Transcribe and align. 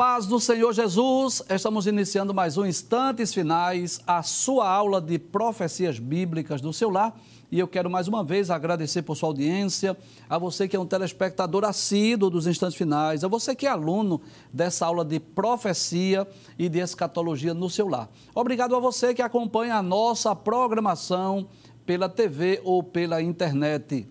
Paz 0.00 0.24
do 0.24 0.40
Senhor 0.40 0.72
Jesus, 0.72 1.42
estamos 1.50 1.86
iniciando 1.86 2.32
mais 2.32 2.56
um 2.56 2.64
Instantes 2.64 3.34
Finais, 3.34 4.00
a 4.06 4.22
sua 4.22 4.66
aula 4.66 4.98
de 4.98 5.18
profecias 5.18 5.98
bíblicas 5.98 6.62
do 6.62 6.72
seu 6.72 6.88
lar. 6.88 7.14
E 7.52 7.58
eu 7.58 7.68
quero 7.68 7.90
mais 7.90 8.08
uma 8.08 8.24
vez 8.24 8.50
agradecer 8.50 9.02
por 9.02 9.14
sua 9.14 9.28
audiência, 9.28 9.94
a 10.26 10.38
você 10.38 10.66
que 10.66 10.74
é 10.74 10.80
um 10.80 10.86
telespectador 10.86 11.66
assíduo 11.66 12.30
dos 12.30 12.46
Instantes 12.46 12.78
Finais, 12.78 13.22
a 13.22 13.28
você 13.28 13.54
que 13.54 13.66
é 13.66 13.68
aluno 13.68 14.22
dessa 14.50 14.86
aula 14.86 15.04
de 15.04 15.20
profecia 15.20 16.26
e 16.58 16.66
de 16.66 16.78
escatologia 16.78 17.52
no 17.52 17.68
seu 17.68 17.86
lar. 17.86 18.08
Obrigado 18.34 18.74
a 18.74 18.80
você 18.80 19.12
que 19.12 19.20
acompanha 19.20 19.74
a 19.74 19.82
nossa 19.82 20.34
programação 20.34 21.46
pela 21.84 22.08
TV 22.08 22.58
ou 22.64 22.82
pela 22.82 23.20
internet. 23.20 24.08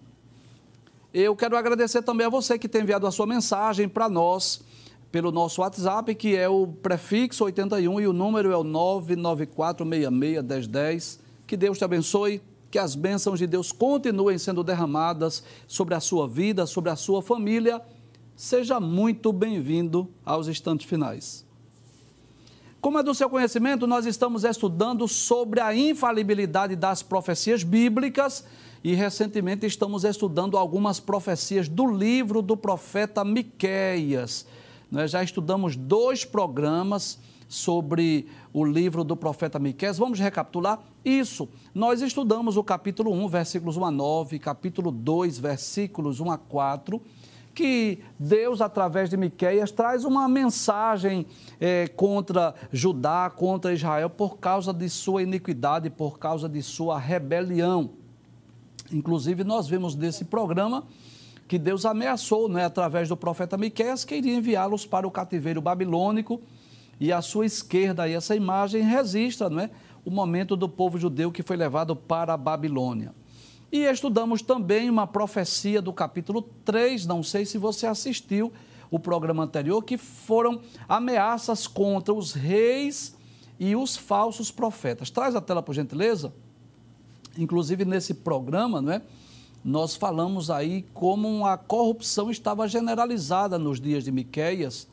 Eu 1.11 1.35
quero 1.35 1.57
agradecer 1.57 2.03
também 2.03 2.27
a 2.27 2.29
você 2.29 2.59
que 2.59 2.69
tem 2.69 2.83
enviado 2.83 3.07
a 3.07 3.11
sua 3.11 3.25
mensagem 3.25 3.89
para 3.89 4.07
nós 4.07 4.68
pelo 5.11 5.31
nosso 5.31 5.61
WhatsApp, 5.61 6.13
que 6.15 6.35
é 6.35 6.47
o 6.47 6.67
prefixo 6.67 7.43
81 7.45 8.01
e 8.01 8.07
o 8.07 8.13
número 8.13 8.51
é 8.51 8.57
o 8.57 8.63
994661010. 8.63 11.19
Que 11.47 11.57
Deus 11.57 11.77
te 11.77 11.83
abençoe, 11.83 12.41
que 12.69 12.77
as 12.77 12.93
bênçãos 12.95 13.39
de 13.39 13.47
Deus 13.47 13.71
continuem 13.71 14.37
sendo 14.37 14.63
derramadas 14.63 15.43
sobre 15.67 15.95
a 15.95 15.99
sua 15.99 16.27
vida, 16.27 16.67
sobre 16.67 16.91
a 16.91 16.95
sua 16.95 17.21
família. 17.21 17.81
Seja 18.35 18.79
muito 18.79 19.33
bem-vindo 19.33 20.07
aos 20.23 20.47
instantes 20.47 20.87
finais. 20.87 21.45
Como 22.79 22.97
é 22.97 23.03
do 23.03 23.13
seu 23.13 23.29
conhecimento, 23.29 23.85
nós 23.85 24.05
estamos 24.05 24.45
estudando 24.45 25.05
sobre 25.05 25.59
a 25.59 25.75
infalibilidade 25.75 26.77
das 26.77 27.03
profecias 27.03 27.61
bíblicas 27.61 28.45
e 28.81 28.93
recentemente 28.93 29.65
estamos 29.65 30.05
estudando 30.05 30.57
algumas 30.57 30.97
profecias 30.99 31.67
do 31.67 31.85
livro 31.85 32.41
do 32.41 32.55
profeta 32.55 33.25
Miqueias. 33.25 34.45
Nós 34.91 35.11
já 35.11 35.21
estudamos 35.21 35.75
dois 35.75 36.25
programas 36.25 37.19
sobre 37.47 38.27
o 38.51 38.65
livro 38.65 39.03
do 39.03 39.15
profeta 39.15 39.59
Miqueias. 39.59 39.99
Vamos 39.99 40.19
recapitular 40.19 40.79
isso. 41.05 41.47
Nós 41.75 42.01
estudamos 42.01 42.57
o 42.57 42.63
capítulo 42.63 43.11
1, 43.11 43.27
versículos 43.27 43.77
1 43.77 43.85
a 43.85 43.91
9, 43.91 44.39
capítulo 44.39 44.91
2, 44.91 45.37
versículos 45.37 46.19
1 46.19 46.31
a 46.31 46.37
4, 46.39 46.99
que 47.53 47.99
Deus, 48.17 48.61
através 48.61 49.11
de 49.11 49.17
Miqueias, 49.17 49.69
traz 49.69 50.03
uma 50.05 50.27
mensagem 50.27 51.27
é, 51.59 51.87
contra 51.89 52.55
Judá, 52.71 53.29
contra 53.29 53.71
Israel, 53.71 54.09
por 54.09 54.39
causa 54.39 54.73
de 54.73 54.89
sua 54.89 55.21
iniquidade, 55.21 55.91
por 55.91 56.17
causa 56.17 56.49
de 56.49 56.63
sua 56.63 56.97
rebelião. 56.97 57.91
Inclusive, 58.91 59.43
nós 59.43 59.67
vimos 59.67 59.93
desse 59.93 60.25
programa 60.25 60.83
que 61.49 61.57
Deus 61.57 61.83
ameaçou, 61.83 62.47
né, 62.47 62.63
através 62.63 63.09
do 63.09 63.17
profeta 63.17 63.57
Miqueias, 63.57 64.05
que 64.05 64.15
iria 64.15 64.35
enviá-los 64.35 64.85
para 64.85 65.07
o 65.07 65.11
cativeiro 65.11 65.59
babilônico, 65.59 66.39
e 66.99 67.11
à 67.11 67.23
sua 67.23 67.43
esquerda 67.43 68.03
aí 68.03 68.13
essa 68.13 68.35
imagem 68.35 68.83
registra, 68.83 69.49
né, 69.49 69.71
o 70.05 70.11
momento 70.11 70.55
do 70.55 70.69
povo 70.69 70.99
judeu 70.99 71.31
que 71.31 71.41
foi 71.41 71.57
levado 71.57 71.95
para 71.95 72.35
a 72.35 72.37
Babilônia. 72.37 73.15
E 73.71 73.79
estudamos 73.79 74.43
também 74.43 74.91
uma 74.91 75.07
profecia 75.07 75.81
do 75.81 75.91
capítulo 75.91 76.43
3, 76.63 77.07
não 77.07 77.23
sei 77.23 77.47
se 77.47 77.57
você 77.57 77.87
assistiu 77.87 78.53
o 78.91 78.99
programa 78.99 79.43
anterior, 79.43 79.83
que 79.83 79.97
foram 79.97 80.61
ameaças 80.87 81.65
contra 81.65 82.13
os 82.13 82.31
reis 82.31 83.17
e 83.59 83.75
os 83.75 83.97
falsos 83.97 84.51
profetas. 84.51 85.09
Traz 85.09 85.35
a 85.35 85.41
tela, 85.41 85.63
por 85.63 85.73
gentileza. 85.73 86.31
Inclusive, 87.35 87.85
nesse 87.85 88.13
programa, 88.13 88.79
não 88.81 88.93
é? 88.93 89.01
Nós 89.63 89.95
falamos 89.95 90.49
aí 90.49 90.85
como 90.93 91.45
a 91.45 91.57
corrupção 91.57 92.31
estava 92.31 92.67
generalizada 92.67 93.59
nos 93.59 93.79
dias 93.79 94.03
de 94.03 94.11
Miqueias, 94.11 94.87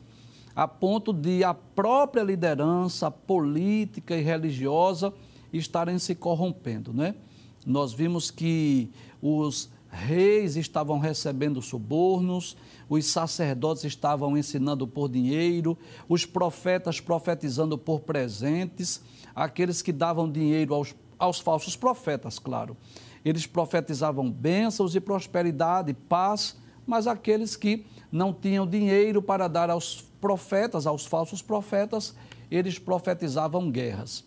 a 0.55 0.67
ponto 0.67 1.13
de 1.13 1.43
a 1.43 1.53
própria 1.53 2.23
liderança 2.23 3.09
política 3.09 4.15
e 4.17 4.21
religiosa 4.21 5.13
estarem 5.53 5.97
se 5.97 6.15
corrompendo, 6.15 6.93
né? 6.93 7.15
Nós 7.65 7.93
vimos 7.93 8.29
que 8.29 8.89
os 9.21 9.69
reis 9.89 10.57
estavam 10.57 10.99
recebendo 10.99 11.61
subornos, 11.61 12.57
os 12.89 13.05
sacerdotes 13.05 13.83
estavam 13.85 14.37
ensinando 14.37 14.85
por 14.87 15.09
dinheiro, 15.09 15.77
os 16.09 16.25
profetas 16.25 16.99
profetizando 16.99 17.77
por 17.77 18.01
presentes, 18.01 19.01
aqueles 19.33 19.81
que 19.81 19.93
davam 19.93 20.29
dinheiro 20.29 20.73
aos, 20.73 20.95
aos 21.17 21.39
falsos 21.39 21.75
profetas, 21.75 22.37
claro 22.37 22.75
eles 23.27 23.45
profetizavam 23.45 24.31
bênçãos 24.31 24.95
e 24.95 25.01
prosperidade, 25.01 25.93
paz, 25.93 26.55
mas 26.85 27.07
aqueles 27.07 27.55
que 27.55 27.85
não 28.09 28.33
tinham 28.33 28.65
dinheiro 28.65 29.21
para 29.21 29.47
dar 29.47 29.69
aos 29.69 30.01
profetas, 30.21 30.87
aos 30.87 31.05
falsos 31.05 31.41
profetas, 31.41 32.15
eles 32.49 32.79
profetizavam 32.79 33.69
guerras. 33.69 34.23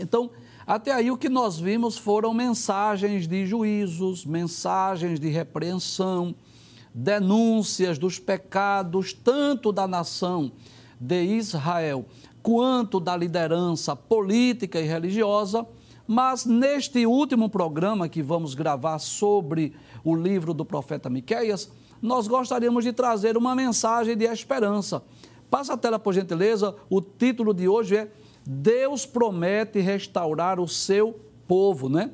Então, 0.00 0.30
até 0.66 0.92
aí 0.92 1.10
o 1.10 1.18
que 1.18 1.28
nós 1.28 1.58
vimos 1.58 1.98
foram 1.98 2.32
mensagens 2.32 3.26
de 3.26 3.44
juízos, 3.46 4.24
mensagens 4.24 5.20
de 5.20 5.28
repreensão, 5.28 6.34
denúncias 6.94 7.98
dos 7.98 8.18
pecados, 8.18 9.12
tanto 9.12 9.70
da 9.70 9.86
nação 9.86 10.52
de 10.98 11.24
Israel 11.24 12.06
quanto 12.42 12.98
da 12.98 13.14
liderança 13.14 13.94
política 13.94 14.80
e 14.80 14.86
religiosa 14.86 15.66
mas 16.08 16.46
neste 16.46 17.04
último 17.04 17.50
programa 17.50 18.08
que 18.08 18.22
vamos 18.22 18.54
gravar 18.54 18.98
sobre 18.98 19.74
o 20.02 20.16
livro 20.16 20.54
do 20.54 20.64
profeta 20.64 21.10
Miqueias, 21.10 21.70
nós 22.00 22.26
gostaríamos 22.26 22.82
de 22.82 22.94
trazer 22.94 23.36
uma 23.36 23.54
mensagem 23.54 24.16
de 24.16 24.24
esperança. 24.24 25.02
Passa 25.50 25.74
a 25.74 25.76
tela, 25.76 25.98
por 25.98 26.14
gentileza. 26.14 26.74
O 26.88 27.02
título 27.02 27.52
de 27.52 27.68
hoje 27.68 27.96
é 27.96 28.10
Deus 28.46 29.04
promete 29.04 29.80
restaurar 29.80 30.58
o 30.58 30.66
seu 30.66 31.20
povo, 31.46 31.90
né? 31.90 32.10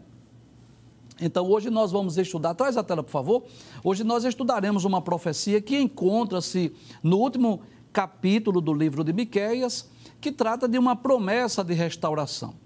Então, 1.20 1.48
hoje 1.48 1.70
nós 1.70 1.92
vamos 1.92 2.18
estudar, 2.18 2.54
traz 2.54 2.76
a 2.76 2.82
tela, 2.82 3.00
por 3.04 3.12
favor. 3.12 3.44
Hoje 3.84 4.02
nós 4.02 4.24
estudaremos 4.24 4.84
uma 4.84 5.00
profecia 5.00 5.60
que 5.60 5.78
encontra-se 5.78 6.72
no 7.00 7.18
último 7.18 7.60
capítulo 7.92 8.60
do 8.60 8.74
livro 8.74 9.04
de 9.04 9.12
Miqueias, 9.12 9.88
que 10.20 10.32
trata 10.32 10.66
de 10.66 10.78
uma 10.78 10.96
promessa 10.96 11.62
de 11.62 11.74
restauração. 11.74 12.63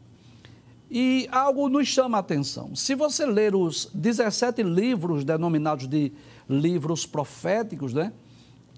E 0.91 1.28
algo 1.31 1.69
nos 1.69 1.87
chama 1.87 2.16
a 2.16 2.21
atenção. 2.21 2.75
Se 2.75 2.94
você 2.94 3.26
ler 3.26 3.54
os 3.54 3.91
17 3.93 4.62
livros 4.62 5.25
denominados 5.25 5.87
de 5.87 6.12
livros 6.49 7.04
proféticos, 7.04 7.93
né? 7.93 8.12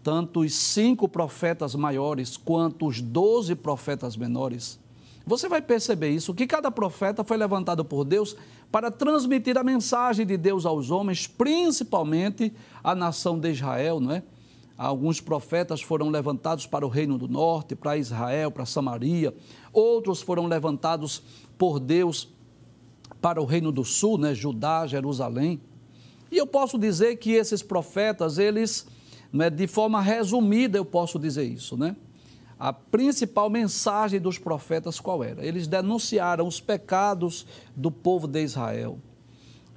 tanto 0.03 0.41
os 0.41 0.55
cinco 0.55 1.09
profetas 1.09 1.75
maiores 1.75 2.37
quanto 2.37 2.87
os 2.87 3.01
doze 3.01 3.55
profetas 3.55 4.17
menores, 4.17 4.81
você 5.27 5.49
vai 5.49 5.63
perceber 5.63 6.09
isso, 6.11 6.35
que 6.35 6.47
cada 6.47 6.71
profeta 6.71 7.23
foi 7.23 7.37
levantado 7.37 7.85
por 7.85 8.05
Deus 8.05 8.35
para 8.73 8.91
transmitir 8.91 9.57
a 9.57 9.63
mensagem 9.63 10.27
de 10.27 10.37
Deus 10.37 10.67
aos 10.67 10.91
homens, 10.91 11.27
principalmente 11.27 12.53
à 12.83 12.95
nação 12.95 13.39
de 13.39 13.51
Israel, 13.51 14.01
não 14.01 14.13
é? 14.13 14.23
Alguns 14.77 15.21
profetas 15.21 15.83
foram 15.83 16.09
levantados 16.09 16.67
para 16.67 16.87
o 16.87 16.89
reino 16.89 17.19
do 17.19 17.29
norte, 17.29 17.77
para 17.77 17.99
Israel, 17.99 18.51
para 18.51 18.65
Samaria. 18.65 19.35
Outros 19.75 20.23
foram 20.23 20.47
levantados 20.47 21.23
por 21.61 21.79
Deus 21.79 22.27
para 23.21 23.39
o 23.39 23.45
reino 23.45 23.71
do 23.71 23.85
sul, 23.85 24.17
né, 24.17 24.35
Judá, 24.35 24.87
Jerusalém. 24.87 25.61
E 26.33 26.39
eu 26.39 26.47
posso 26.47 26.79
dizer 26.79 27.17
que 27.17 27.33
esses 27.33 27.63
profetas, 27.63 28.39
eles, 28.39 28.87
né, 29.31 29.51
de 29.51 29.67
forma 29.67 30.01
resumida, 30.01 30.79
eu 30.79 30.87
posso 30.87 31.19
dizer 31.19 31.45
isso, 31.45 31.77
né? 31.77 31.95
A 32.59 32.73
principal 32.73 33.51
mensagem 33.51 34.19
dos 34.19 34.39
profetas 34.39 34.99
qual 34.99 35.23
era? 35.23 35.45
Eles 35.45 35.67
denunciaram 35.67 36.47
os 36.47 36.63
pecados 36.63 37.47
do 37.77 37.91
povo 37.91 38.27
de 38.27 38.43
Israel. 38.43 38.99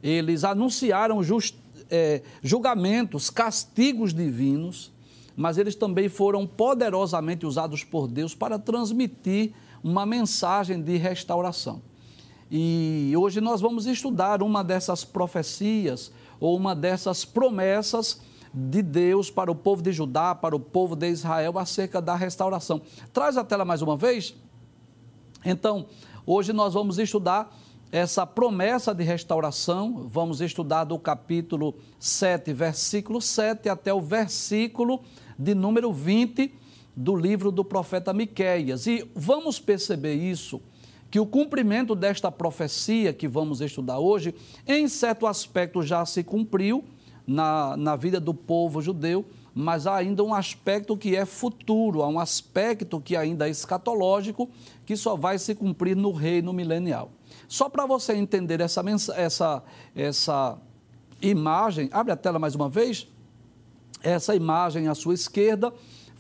Eles 0.02 0.46
anunciaram 0.46 1.22
just, 1.22 1.56
é, 1.90 2.22
julgamentos, 2.42 3.30
castigos 3.30 4.14
divinos, 4.14 4.90
mas 5.36 5.58
eles 5.58 5.76
também 5.76 6.08
foram 6.08 6.48
poderosamente 6.48 7.46
usados 7.46 7.84
por 7.84 8.08
Deus 8.08 8.34
para 8.34 8.58
transmitir 8.58 9.52
uma 9.84 10.06
mensagem 10.06 10.82
de 10.82 10.96
restauração. 10.98 11.82
E 12.50 13.14
hoje 13.18 13.42
nós 13.42 13.60
vamos 13.60 13.86
estudar 13.86 14.42
uma 14.42 14.64
dessas 14.64 15.04
profecias 15.04 16.12
ou 16.40 16.56
uma 16.56 16.76
dessas 16.76 17.26
promessas 17.26 18.22
de 18.54 18.82
Deus 18.82 19.30
para 19.32 19.52
o 19.52 19.56
povo 19.56 19.82
de 19.82 19.92
Judá, 19.92 20.36
para 20.36 20.56
o 20.56 20.60
povo 20.60 20.96
de 20.96 21.10
Israel 21.10 21.58
acerca 21.58 22.02
da 22.02 22.16
restauração. 22.16 22.82
Traz 23.12 23.36
a 23.38 23.44
tela 23.44 23.66
mais 23.66 23.82
uma 23.82 23.98
vez. 23.98 24.36
Então, 25.44 25.88
hoje 26.26 26.54
nós 26.54 26.74
vamos 26.76 27.00
estudar 27.00 27.54
essa 27.92 28.26
promessa 28.26 28.94
de 28.94 29.04
restauração. 29.04 30.08
Vamos 30.08 30.40
estudar 30.40 30.84
do 30.84 30.98
capítulo 31.00 31.76
7, 32.00 32.54
versículo 32.54 33.20
7 33.20 33.68
até 33.68 33.94
o 33.94 34.00
versículo 34.02 35.02
de 35.38 35.56
número 35.56 35.92
20 35.92 36.63
do 36.96 37.16
livro 37.16 37.52
do 37.52 37.64
profeta 37.64 38.14
Miqueias. 38.14 38.88
E 38.88 39.10
vamos 39.16 39.60
perceber 39.60 40.14
isso, 40.14 40.62
que 41.10 41.20
o 41.20 41.26
cumprimento 41.26 41.96
desta 41.96 42.32
profecia 42.32 43.14
que 43.14 43.28
vamos 43.28 43.62
estudar 43.62 44.00
hoje, 44.00 44.34
em 44.68 44.88
certo 44.88 45.28
aspecto 45.28 45.82
já 45.84 46.06
se 46.06 46.24
cumpriu 46.24 46.84
na, 47.26 47.78
na 47.78 47.96
vida 47.96 48.20
do 48.20 48.34
povo 48.34 48.82
judeu, 48.82 49.26
mas 49.54 49.86
há 49.86 49.96
ainda 49.96 50.24
um 50.24 50.34
aspecto 50.34 50.98
que 50.98 51.16
é 51.16 51.26
futuro, 51.26 52.02
há 52.02 52.08
um 52.08 52.20
aspecto 52.20 53.00
que 53.00 53.16
ainda 53.16 53.48
é 53.48 53.52
escatológico, 53.52 54.50
que 54.86 54.98
só 54.98 55.16
vai 55.16 55.38
se 55.38 55.54
cumprir 55.54 55.96
no 55.96 56.12
reino 56.12 56.52
milenial. 56.52 57.12
Só 57.48 57.70
para 57.70 57.86
você 57.86 58.14
entender 58.14 58.60
essa, 58.60 58.84
essa, 59.16 59.64
essa 59.96 60.58
imagem, 61.22 61.90
abre 61.92 62.12
a 62.12 62.16
tela 62.16 62.40
mais 62.40 62.56
uma 62.56 62.68
vez. 62.68 63.08
Essa 64.02 64.36
imagem 64.36 64.88
à 64.88 64.96
sua 64.96 65.14
esquerda 65.14 65.72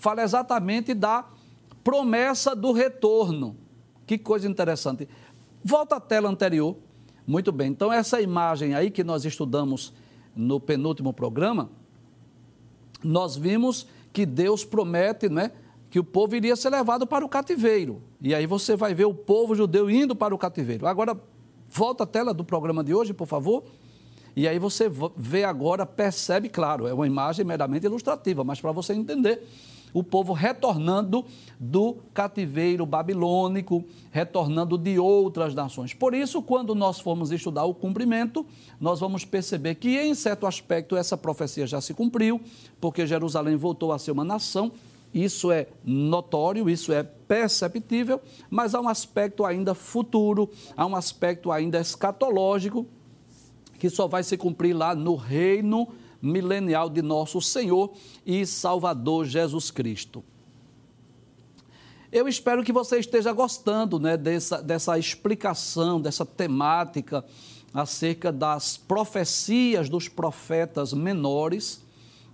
fala 0.04 0.22
exatamente 0.22 0.94
da 0.94 1.26
promessa 1.82 2.54
do 2.54 2.74
retorno. 2.74 3.56
Que 4.06 4.18
coisa 4.18 4.50
interessante. 4.50 5.08
Volta 5.64 5.96
à 5.96 6.00
tela 6.02 6.30
anterior. 6.30 6.76
Muito 7.26 7.54
bem, 7.54 7.72
então 7.72 7.92
essa 7.92 8.20
imagem 8.20 8.76
aí 8.76 8.92
que 8.92 9.02
nós 9.02 9.24
estudamos 9.24 9.94
no 10.36 10.60
penúltimo 10.60 11.14
programa, 11.14 11.70
nós 13.02 13.38
vimos 13.38 13.88
que 14.12 14.26
Deus 14.26 14.66
promete, 14.66 15.30
né, 15.30 15.52
que 15.90 16.00
o 16.00 16.04
povo 16.04 16.36
iria 16.36 16.58
ser 16.58 16.70
levado 16.70 17.08
para 17.08 17.24
o 17.24 17.30
cativeiro. 17.30 18.02
E 18.20 18.36
aí 18.36 18.46
você 18.46 18.76
vai 18.76 18.94
ver 18.94 19.06
o 19.06 19.14
povo 19.14 19.56
judeu 19.56 19.90
indo 19.90 20.14
para 20.14 20.36
o 20.36 20.38
cativeiro. 20.38 20.86
Agora, 20.86 21.18
volta 21.70 22.04
a 22.04 22.08
tela 22.08 22.34
do 22.34 22.44
programa 22.44 22.84
de 22.84 22.94
hoje, 22.94 23.14
por 23.14 23.26
favor. 23.26 23.64
E 24.36 24.50
aí 24.50 24.60
você 24.60 24.92
vê 25.16 25.46
agora, 25.46 25.86
percebe, 25.86 26.50
claro, 26.50 26.88
é 26.88 26.94
uma 26.94 27.08
imagem 27.08 27.46
meramente 27.46 27.86
ilustrativa, 27.86 28.44
mas 28.44 28.60
para 28.60 28.74
você 28.74 28.92
entender 28.92 29.48
o 29.94 30.04
povo 30.04 30.34
retornando 30.34 31.24
do 31.60 31.98
cativeiro 32.14 32.86
babilônico, 32.86 33.86
retornando 34.12 34.78
de 34.78 34.98
outras 34.98 35.54
nações. 35.54 35.94
Por 35.94 36.14
isso, 36.14 36.42
quando 36.42 36.74
nós 36.74 37.00
formos 37.00 37.32
estudar 37.32 37.66
o 37.66 37.74
cumprimento, 37.74 38.46
nós 38.80 39.00
vamos 39.00 39.24
perceber 39.24 39.76
que, 39.76 39.98
em 40.00 40.16
certo 40.16 40.48
aspecto, 40.48 40.98
essa 40.98 41.16
profecia 41.16 41.68
já 41.68 41.80
se 41.80 41.94
cumpriu, 41.94 42.42
porque 42.82 43.06
Jerusalém 43.06 43.56
voltou 43.56 43.92
a 43.92 44.00
ser 44.00 44.12
uma 44.12 44.24
nação. 44.24 44.72
Isso 45.14 45.52
é 45.52 45.68
notório, 45.86 46.68
isso 46.68 46.92
é 46.92 47.04
perceptível, 47.04 48.20
mas 48.50 48.74
há 48.74 48.82
um 48.82 48.90
aspecto 48.90 49.46
ainda 49.46 49.76
futuro, 49.76 50.50
há 50.76 50.88
um 50.88 50.96
aspecto 50.96 51.52
ainda 51.52 51.80
escatológico, 51.80 52.88
que 53.78 53.92
só 53.92 54.08
vai 54.08 54.24
se 54.24 54.38
cumprir 54.38 54.74
lá 54.74 54.96
no 54.96 55.14
reino 55.16 55.88
milenial 56.24 56.90
de 56.90 57.02
nosso 57.02 57.42
Senhor 57.42 57.92
e 58.26 58.46
Salvador 58.46 59.26
Jesus 59.26 59.70
Cristo. 59.70 60.24
Eu 62.10 62.28
espero 62.28 62.64
que 62.64 62.72
você 62.72 63.00
esteja 63.00 63.34
gostando 63.34 64.00
né, 64.00 64.16
dessa, 64.16 64.62
dessa 64.62 64.98
explicação, 64.98 66.00
dessa 66.00 66.26
temática 66.26 67.26
acerca 67.74 68.32
das 68.32 68.78
profecias 68.78 69.90
dos 69.90 70.08
profetas 70.08 70.94
menores, 70.94 71.84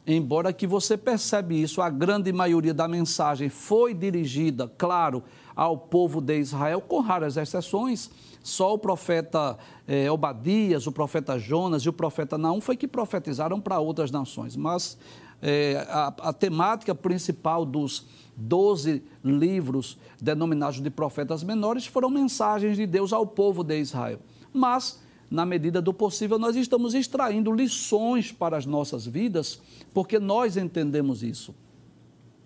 embora 0.06 0.52
que 0.52 0.68
você 0.68 0.98
percebe 0.98 1.62
isso, 1.62 1.82
a 1.82 1.90
grande 1.90 2.32
maioria 2.34 2.74
da 2.74 2.90
mensagem 2.90 3.48
foi 3.48 3.94
dirigida, 3.94 4.72
claro, 4.78 5.24
ao 5.60 5.78
povo 5.78 6.22
de 6.22 6.40
Israel, 6.40 6.80
com 6.80 7.02
raras 7.02 7.36
exceções, 7.36 8.10
só 8.42 8.74
o 8.74 8.78
profeta 8.78 9.58
é, 9.86 10.10
Obadias, 10.10 10.88
o 10.88 10.92
profeta 10.92 11.38
Jonas 11.38 11.84
e 11.84 11.90
o 11.90 11.92
profeta 11.92 12.38
Naum 12.38 12.62
foi 12.62 12.78
que 12.78 12.88
profetizaram 12.88 13.60
para 13.60 13.78
outras 13.78 14.10
nações. 14.10 14.56
Mas 14.56 14.98
é, 15.42 15.86
a, 15.90 16.14
a 16.30 16.32
temática 16.32 16.96
principal 16.96 17.66
dos 17.66 18.08
doze 18.38 19.04
livros 19.22 19.98
denominados 20.22 20.80
de 20.80 20.90
profetas 20.90 21.44
menores 21.44 21.86
foram 21.86 22.10
mensagens 22.10 22.78
de 22.78 22.86
Deus 22.86 23.12
ao 23.12 23.28
povo 23.28 23.62
de 23.62 23.82
Israel. 23.82 24.20
Mas, 24.54 25.02
na 25.30 25.46
medida 25.46 25.82
do 25.82 25.94
possível, 25.94 26.40
nós 26.40 26.56
estamos 26.56 26.94
extraindo 26.94 27.52
lições 27.52 28.32
para 28.32 28.56
as 28.56 28.66
nossas 28.66 29.06
vidas, 29.06 29.60
porque 29.94 30.20
nós 30.20 30.56
entendemos 30.56 31.22
isso. 31.22 31.54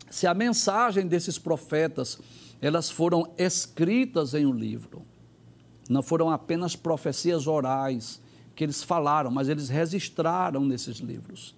Se 0.09 0.25
a 0.25 0.33
mensagem 0.33 1.05
desses 1.05 1.37
profetas, 1.37 2.17
elas 2.63 2.89
foram 2.89 3.29
escritas 3.37 4.33
em 4.33 4.45
um 4.45 4.53
livro, 4.53 5.01
não 5.89 6.01
foram 6.01 6.29
apenas 6.29 6.77
profecias 6.77 7.45
orais 7.45 8.21
que 8.55 8.63
eles 8.63 8.81
falaram, 8.81 9.29
mas 9.29 9.49
eles 9.49 9.67
registraram 9.67 10.63
nesses 10.63 10.99
livros. 10.99 11.53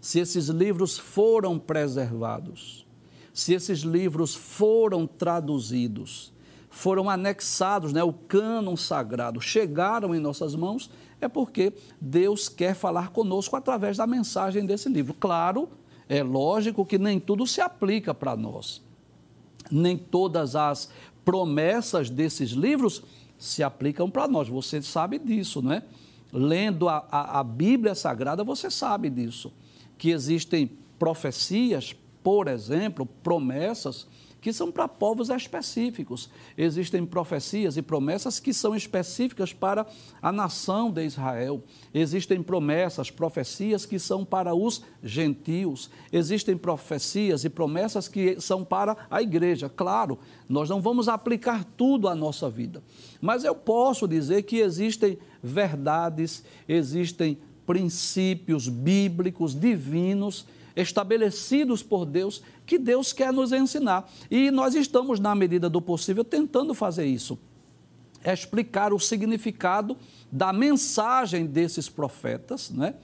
Se 0.00 0.20
esses 0.20 0.46
livros 0.46 0.96
foram 0.96 1.58
preservados, 1.58 2.86
se 3.34 3.52
esses 3.52 3.80
livros 3.80 4.34
foram 4.34 5.06
traduzidos, 5.06 6.32
foram 6.70 7.10
anexados, 7.10 7.92
né, 7.92 8.02
o 8.02 8.14
cânon 8.14 8.74
sagrado, 8.74 9.38
chegaram 9.38 10.14
em 10.14 10.18
nossas 10.18 10.54
mãos, 10.54 10.90
é 11.20 11.28
porque 11.28 11.74
Deus 12.00 12.48
quer 12.48 12.74
falar 12.74 13.10
conosco 13.10 13.54
através 13.54 13.98
da 13.98 14.06
mensagem 14.06 14.64
desse 14.64 14.88
livro. 14.88 15.12
Claro, 15.12 15.68
é 16.08 16.22
lógico 16.22 16.86
que 16.86 16.96
nem 16.96 17.20
tudo 17.20 17.46
se 17.46 17.60
aplica 17.60 18.14
para 18.14 18.34
nós. 18.34 18.80
Nem 19.72 19.96
todas 19.96 20.54
as 20.54 20.90
promessas 21.24 22.10
desses 22.10 22.50
livros 22.50 23.02
se 23.38 23.62
aplicam 23.62 24.10
para 24.10 24.28
nós. 24.28 24.48
Você 24.48 24.82
sabe 24.82 25.18
disso, 25.18 25.62
não 25.62 25.72
é? 25.72 25.82
Lendo 26.32 26.88
a, 26.88 27.06
a, 27.10 27.40
a 27.40 27.44
Bíblia 27.44 27.94
Sagrada, 27.94 28.44
você 28.44 28.70
sabe 28.70 29.10
disso. 29.10 29.52
Que 29.98 30.10
existem 30.10 30.70
profecias, 30.98 31.94
por 32.22 32.48
exemplo, 32.48 33.06
promessas 33.22 34.06
que 34.42 34.52
são 34.52 34.72
para 34.72 34.88
povos 34.88 35.30
específicos. 35.30 36.28
Existem 36.58 37.06
profecias 37.06 37.76
e 37.76 37.82
promessas 37.82 38.40
que 38.40 38.52
são 38.52 38.74
específicas 38.74 39.52
para 39.52 39.86
a 40.20 40.32
nação 40.32 40.90
de 40.90 41.04
Israel. 41.04 41.62
Existem 41.94 42.42
promessas, 42.42 43.08
profecias 43.08 43.86
que 43.86 44.00
são 44.00 44.24
para 44.24 44.52
os 44.52 44.82
gentios. 45.00 45.88
Existem 46.12 46.56
profecias 46.56 47.44
e 47.44 47.48
promessas 47.48 48.08
que 48.08 48.40
são 48.40 48.64
para 48.64 49.06
a 49.08 49.22
igreja. 49.22 49.68
Claro, 49.68 50.18
nós 50.48 50.68
não 50.68 50.82
vamos 50.82 51.08
aplicar 51.08 51.64
tudo 51.76 52.08
à 52.08 52.14
nossa 52.14 52.50
vida, 52.50 52.82
mas 53.20 53.44
eu 53.44 53.54
posso 53.54 54.08
dizer 54.08 54.42
que 54.42 54.56
existem 54.56 55.18
verdades, 55.40 56.42
existem 56.68 57.38
princípios 57.64 58.68
bíblicos, 58.68 59.58
divinos 59.58 60.46
estabelecidos 60.74 61.82
por 61.82 62.04
Deus 62.04 62.42
que 62.72 62.78
Deus 62.78 63.12
quer 63.12 63.30
nos 63.34 63.52
ensinar. 63.52 64.10
E 64.30 64.50
nós 64.50 64.74
estamos, 64.74 65.20
na 65.20 65.34
medida 65.34 65.68
do 65.68 65.82
possível, 65.82 66.24
tentando 66.24 66.72
fazer 66.72 67.04
isso. 67.04 67.38
É 68.24 68.32
explicar 68.32 68.94
o 68.94 68.98
significado 68.98 69.94
da 70.30 70.54
mensagem 70.54 71.44
desses 71.44 71.90
profetas, 71.90 72.70
né? 72.70 72.94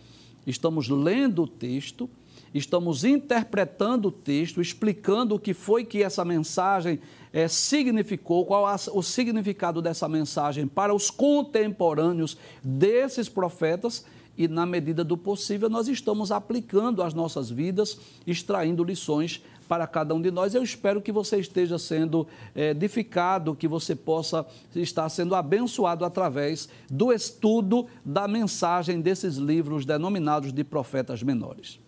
Estamos 0.47 0.89
lendo 0.89 1.43
o 1.43 1.47
texto, 1.47 2.09
estamos 2.55 3.05
interpretando 3.05 4.09
o 4.09 4.13
texto, 4.13 4.63
explicando 4.63 5.35
o 5.35 5.39
que 5.39 5.53
foi 5.53 5.85
que 5.85 6.03
essa 6.03 6.25
mensagem 6.25 6.99
é, 7.31 7.47
significou, 7.47 8.47
qual 8.47 8.67
a, 8.67 8.77
o 8.95 9.03
significado 9.03 9.83
dessa 9.83 10.09
mensagem 10.09 10.67
para 10.67 10.95
os 10.95 11.11
contemporâneos 11.11 12.39
desses 12.65 13.29
profetas 13.29 14.07
e, 14.39 14.47
na 14.47 14.65
medida 14.65 15.03
do 15.03 15.17
possível, 15.17 15.69
nós 15.69 15.89
estamos 15.89 16.31
aplicando 16.31 17.03
às 17.03 17.13
nossas 17.13 17.51
vidas, 17.51 17.99
extraindo 18.25 18.85
lições 18.85 19.43
para 19.69 19.87
cada 19.87 20.15
um 20.15 20.23
de 20.23 20.31
nós. 20.31 20.55
Eu 20.55 20.63
espero 20.63 21.03
que 21.03 21.13
você 21.13 21.39
esteja 21.39 21.79
sendo 21.79 22.27
é, 22.55 22.71
edificado, 22.71 23.55
que 23.55 23.69
você 23.69 23.95
possa 23.95 24.47
estar 24.75 25.09
sendo 25.09 25.35
abençoado 25.35 26.05
através 26.05 26.69
do 26.91 27.13
estudo 27.13 27.87
da 28.05 28.27
mensagem 28.27 29.01
desses 29.01 29.37
livros 29.37 29.85
denominados 29.85 30.53
de 30.53 30.65
profetas 30.65 31.23
menores. 31.23 31.79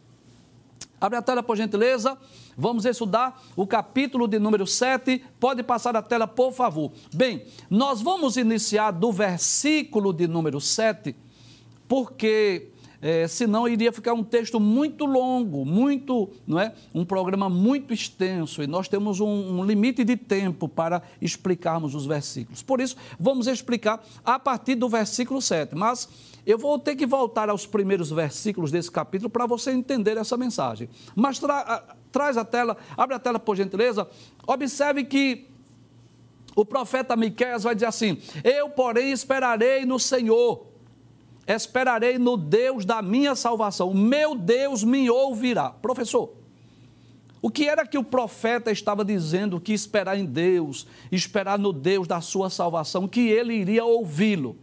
Abre 1.00 1.16
a 1.16 1.22
tela, 1.22 1.42
por 1.42 1.56
gentileza. 1.56 2.18
Vamos 2.54 2.84
estudar 2.84 3.42
o 3.56 3.66
capítulo 3.66 4.28
de 4.28 4.38
número 4.38 4.66
7. 4.66 5.24
Pode 5.40 5.62
passar 5.62 5.96
a 5.96 6.02
tela, 6.02 6.28
por 6.28 6.52
favor. 6.52 6.92
Bem, 7.14 7.46
nós 7.70 8.02
vamos 8.02 8.36
iniciar 8.36 8.90
do 8.90 9.10
versículo 9.10 10.12
de 10.12 10.28
número 10.28 10.60
7 10.60 11.16
porque 11.90 12.68
é, 13.02 13.26
senão 13.26 13.66
iria 13.66 13.90
ficar 13.92 14.12
um 14.12 14.22
texto 14.22 14.60
muito 14.60 15.06
longo, 15.06 15.64
muito, 15.64 16.28
não 16.46 16.60
é? 16.60 16.74
Um 16.94 17.04
programa 17.04 17.48
muito 17.48 17.94
extenso 17.94 18.62
e 18.62 18.66
nós 18.66 18.88
temos 18.88 19.20
um, 19.20 19.60
um, 19.60 19.64
limite 19.64 20.04
de 20.04 20.16
tempo 20.16 20.68
para 20.68 21.02
explicarmos 21.20 21.94
os 21.94 22.04
versículos. 22.04 22.62
Por 22.62 22.80
isso, 22.80 22.96
vamos 23.18 23.46
explicar 23.46 24.04
a 24.24 24.38
partir 24.38 24.74
do 24.74 24.88
versículo 24.88 25.40
7. 25.40 25.74
Mas 25.74 26.08
eu 26.46 26.58
vou 26.58 26.78
ter 26.78 26.94
que 26.94 27.06
voltar 27.06 27.48
aos 27.48 27.66
primeiros 27.66 28.10
versículos 28.10 28.70
desse 28.70 28.90
capítulo 28.90 29.30
para 29.30 29.46
você 29.46 29.70
entender 29.70 30.16
essa 30.16 30.36
mensagem. 30.36 30.88
Mas 31.14 31.38
tra 31.38 31.96
traz 32.12 32.36
a 32.36 32.44
tela, 32.44 32.76
abre 32.96 33.14
a 33.14 33.18
tela 33.20 33.38
por 33.38 33.56
gentileza. 33.56 34.06
Observe 34.46 35.04
que 35.04 35.46
o 36.56 36.64
profeta 36.64 37.16
Miqueias 37.16 37.62
vai 37.62 37.74
dizer 37.74 37.86
assim: 37.86 38.18
Eu, 38.42 38.68
porém, 38.68 39.12
esperarei 39.12 39.86
no 39.86 39.98
Senhor 39.98 40.69
esperarei 41.54 42.18
no 42.18 42.36
Deus 42.36 42.84
da 42.84 43.02
minha 43.02 43.34
salvação. 43.34 43.92
Meu 43.92 44.34
Deus 44.34 44.84
me 44.84 45.10
ouvirá. 45.10 45.70
Professor, 45.70 46.32
o 47.42 47.50
que 47.50 47.66
era 47.66 47.86
que 47.86 47.96
o 47.96 48.04
profeta 48.04 48.70
estava 48.70 49.04
dizendo 49.04 49.60
que 49.60 49.72
esperar 49.72 50.18
em 50.18 50.26
Deus, 50.26 50.86
esperar 51.10 51.58
no 51.58 51.72
Deus 51.72 52.06
da 52.06 52.20
sua 52.20 52.50
salvação, 52.50 53.08
que 53.08 53.28
ele 53.28 53.54
iria 53.54 53.84
ouvi-lo? 53.84 54.56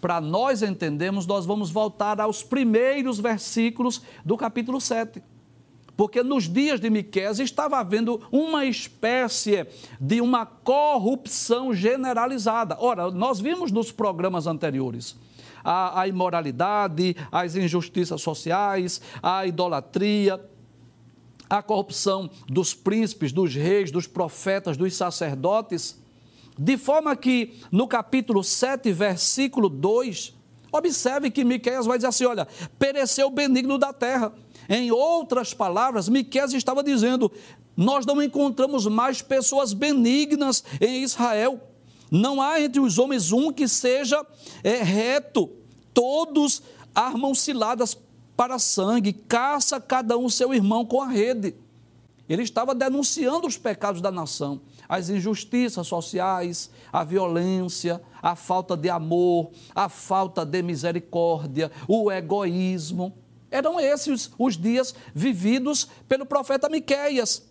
Para 0.00 0.20
nós 0.20 0.62
entendermos, 0.62 1.26
nós 1.26 1.44
vamos 1.44 1.70
voltar 1.70 2.20
aos 2.20 2.42
primeiros 2.42 3.18
versículos 3.18 4.02
do 4.24 4.36
capítulo 4.36 4.80
7. 4.80 5.22
porque 5.96 6.24
nos 6.24 6.48
dias 6.48 6.80
de 6.80 6.90
Miqueias 6.90 7.38
estava 7.38 7.78
havendo 7.78 8.20
uma 8.32 8.64
espécie 8.64 9.64
de 10.00 10.20
uma 10.20 10.44
corrupção 10.44 11.72
generalizada. 11.72 12.76
Ora, 12.80 13.12
nós 13.12 13.38
vimos 13.38 13.70
nos 13.70 13.92
programas 13.92 14.48
anteriores 14.48 15.16
a, 15.64 16.02
a 16.02 16.08
imoralidade, 16.08 17.16
as 17.32 17.56
injustiças 17.56 18.20
sociais, 18.20 19.00
a 19.22 19.46
idolatria, 19.46 20.40
a 21.48 21.62
corrupção 21.62 22.30
dos 22.46 22.74
príncipes, 22.74 23.32
dos 23.32 23.54
reis, 23.54 23.90
dos 23.90 24.06
profetas, 24.06 24.76
dos 24.76 24.94
sacerdotes, 24.94 25.98
de 26.58 26.76
forma 26.76 27.16
que 27.16 27.54
no 27.72 27.88
capítulo 27.88 28.44
7, 28.44 28.92
versículo 28.92 29.68
2, 29.68 30.34
observe 30.70 31.30
que 31.30 31.44
Miqueias 31.44 31.86
vai 31.86 31.98
dizer 31.98 32.08
assim: 32.08 32.24
olha, 32.24 32.46
pereceu 32.78 33.28
o 33.28 33.30
benigno 33.30 33.78
da 33.78 33.92
terra. 33.92 34.32
Em 34.68 34.90
outras 34.90 35.52
palavras, 35.52 36.08
Miqueias 36.08 36.52
estava 36.52 36.82
dizendo: 36.82 37.30
nós 37.76 38.06
não 38.06 38.22
encontramos 38.22 38.86
mais 38.86 39.20
pessoas 39.20 39.72
benignas 39.72 40.64
em 40.80 41.02
Israel. 41.02 41.60
Não 42.14 42.40
há 42.40 42.60
entre 42.60 42.78
os 42.78 42.96
homens 42.96 43.32
um 43.32 43.52
que 43.52 43.66
seja 43.66 44.24
é, 44.62 44.76
reto. 44.84 45.50
Todos 45.92 46.62
armam 46.94 47.34
ciladas 47.34 47.98
para 48.36 48.56
sangue, 48.56 49.12
caça 49.12 49.80
cada 49.80 50.16
um 50.16 50.28
seu 50.28 50.54
irmão 50.54 50.86
com 50.86 51.02
a 51.02 51.08
rede. 51.08 51.56
Ele 52.28 52.44
estava 52.44 52.72
denunciando 52.72 53.48
os 53.48 53.58
pecados 53.58 54.00
da 54.00 54.12
nação, 54.12 54.60
as 54.88 55.08
injustiças 55.08 55.88
sociais, 55.88 56.70
a 56.92 57.02
violência, 57.02 58.00
a 58.22 58.36
falta 58.36 58.76
de 58.76 58.88
amor, 58.88 59.50
a 59.74 59.88
falta 59.88 60.46
de 60.46 60.62
misericórdia, 60.62 61.68
o 61.88 62.12
egoísmo. 62.12 63.12
Eram 63.50 63.80
esses 63.80 64.30
os 64.38 64.56
dias 64.56 64.94
vividos 65.12 65.88
pelo 66.08 66.24
profeta 66.24 66.68
Miqueias. 66.68 67.42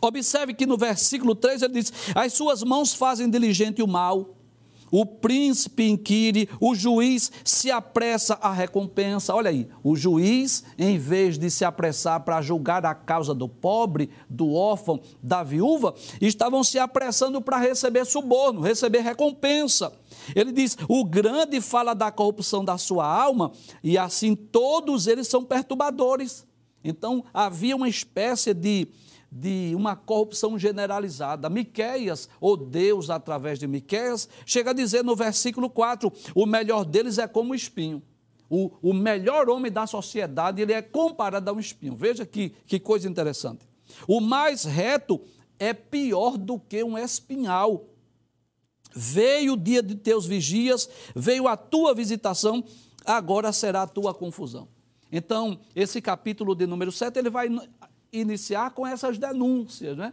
Observe 0.00 0.54
que 0.54 0.66
no 0.66 0.76
versículo 0.76 1.34
3 1.34 1.62
ele 1.62 1.74
diz: 1.74 1.92
As 2.14 2.32
suas 2.32 2.62
mãos 2.62 2.94
fazem 2.94 3.28
diligente 3.28 3.82
o 3.82 3.86
mal, 3.86 4.36
o 4.90 5.06
príncipe 5.06 5.88
inquire, 5.88 6.48
o 6.60 6.74
juiz 6.74 7.30
se 7.44 7.70
apressa 7.70 8.34
à 8.42 8.52
recompensa. 8.52 9.34
Olha 9.34 9.50
aí, 9.50 9.68
o 9.84 9.94
juiz, 9.94 10.64
em 10.76 10.98
vez 10.98 11.38
de 11.38 11.48
se 11.50 11.64
apressar 11.64 12.20
para 12.20 12.42
julgar 12.42 12.84
a 12.84 12.94
causa 12.94 13.32
do 13.32 13.48
pobre, 13.48 14.10
do 14.28 14.52
órfão, 14.52 15.00
da 15.22 15.44
viúva, 15.44 15.94
estavam 16.20 16.64
se 16.64 16.78
apressando 16.78 17.40
para 17.40 17.58
receber 17.58 18.04
suborno, 18.04 18.60
receber 18.60 19.00
recompensa. 19.00 19.92
Ele 20.34 20.50
diz: 20.50 20.76
o 20.88 21.04
grande 21.04 21.60
fala 21.60 21.94
da 21.94 22.10
corrupção 22.10 22.64
da 22.64 22.76
sua 22.76 23.06
alma, 23.06 23.52
e 23.84 23.96
assim 23.96 24.34
todos 24.34 25.06
eles 25.06 25.28
são 25.28 25.44
perturbadores. 25.44 26.44
Então 26.82 27.24
havia 27.32 27.76
uma 27.76 27.88
espécie 27.88 28.54
de 28.54 28.88
de 29.30 29.72
uma 29.74 29.94
corrupção 29.94 30.58
generalizada. 30.58 31.48
Miqueias, 31.48 32.28
ou 32.40 32.56
Deus 32.56 33.10
através 33.10 33.58
de 33.58 33.66
Miqueias, 33.66 34.28
chega 34.44 34.70
a 34.70 34.74
dizer 34.74 35.04
no 35.04 35.14
versículo 35.14 35.70
4: 35.70 36.12
o 36.34 36.46
melhor 36.46 36.84
deles 36.84 37.18
é 37.18 37.28
como 37.28 37.54
espinho. 37.54 38.02
O, 38.48 38.72
o 38.82 38.92
melhor 38.92 39.48
homem 39.48 39.70
da 39.70 39.86
sociedade, 39.86 40.60
ele 40.60 40.72
é 40.72 40.82
comparado 40.82 41.48
a 41.48 41.52
um 41.52 41.60
espinho. 41.60 41.94
Veja 41.94 42.26
que, 42.26 42.50
que 42.66 42.80
coisa 42.80 43.08
interessante. 43.08 43.68
O 44.08 44.20
mais 44.20 44.64
reto 44.64 45.20
é 45.58 45.72
pior 45.72 46.36
do 46.36 46.58
que 46.58 46.82
um 46.82 46.98
espinhal. 46.98 47.86
Veio 48.92 49.52
o 49.52 49.56
dia 49.56 49.80
de 49.82 49.94
teus 49.94 50.26
vigias, 50.26 50.88
veio 51.14 51.46
a 51.46 51.56
tua 51.56 51.94
visitação, 51.94 52.64
agora 53.04 53.52
será 53.52 53.82
a 53.82 53.86
tua 53.86 54.12
confusão. 54.12 54.66
Então, 55.12 55.60
esse 55.74 56.00
capítulo 56.00 56.54
de 56.54 56.66
número 56.66 56.90
7, 56.90 57.18
ele 57.18 57.30
vai 57.30 57.48
iniciar 58.12 58.70
com 58.70 58.86
essas 58.86 59.18
denúncias, 59.18 59.96
né? 59.96 60.12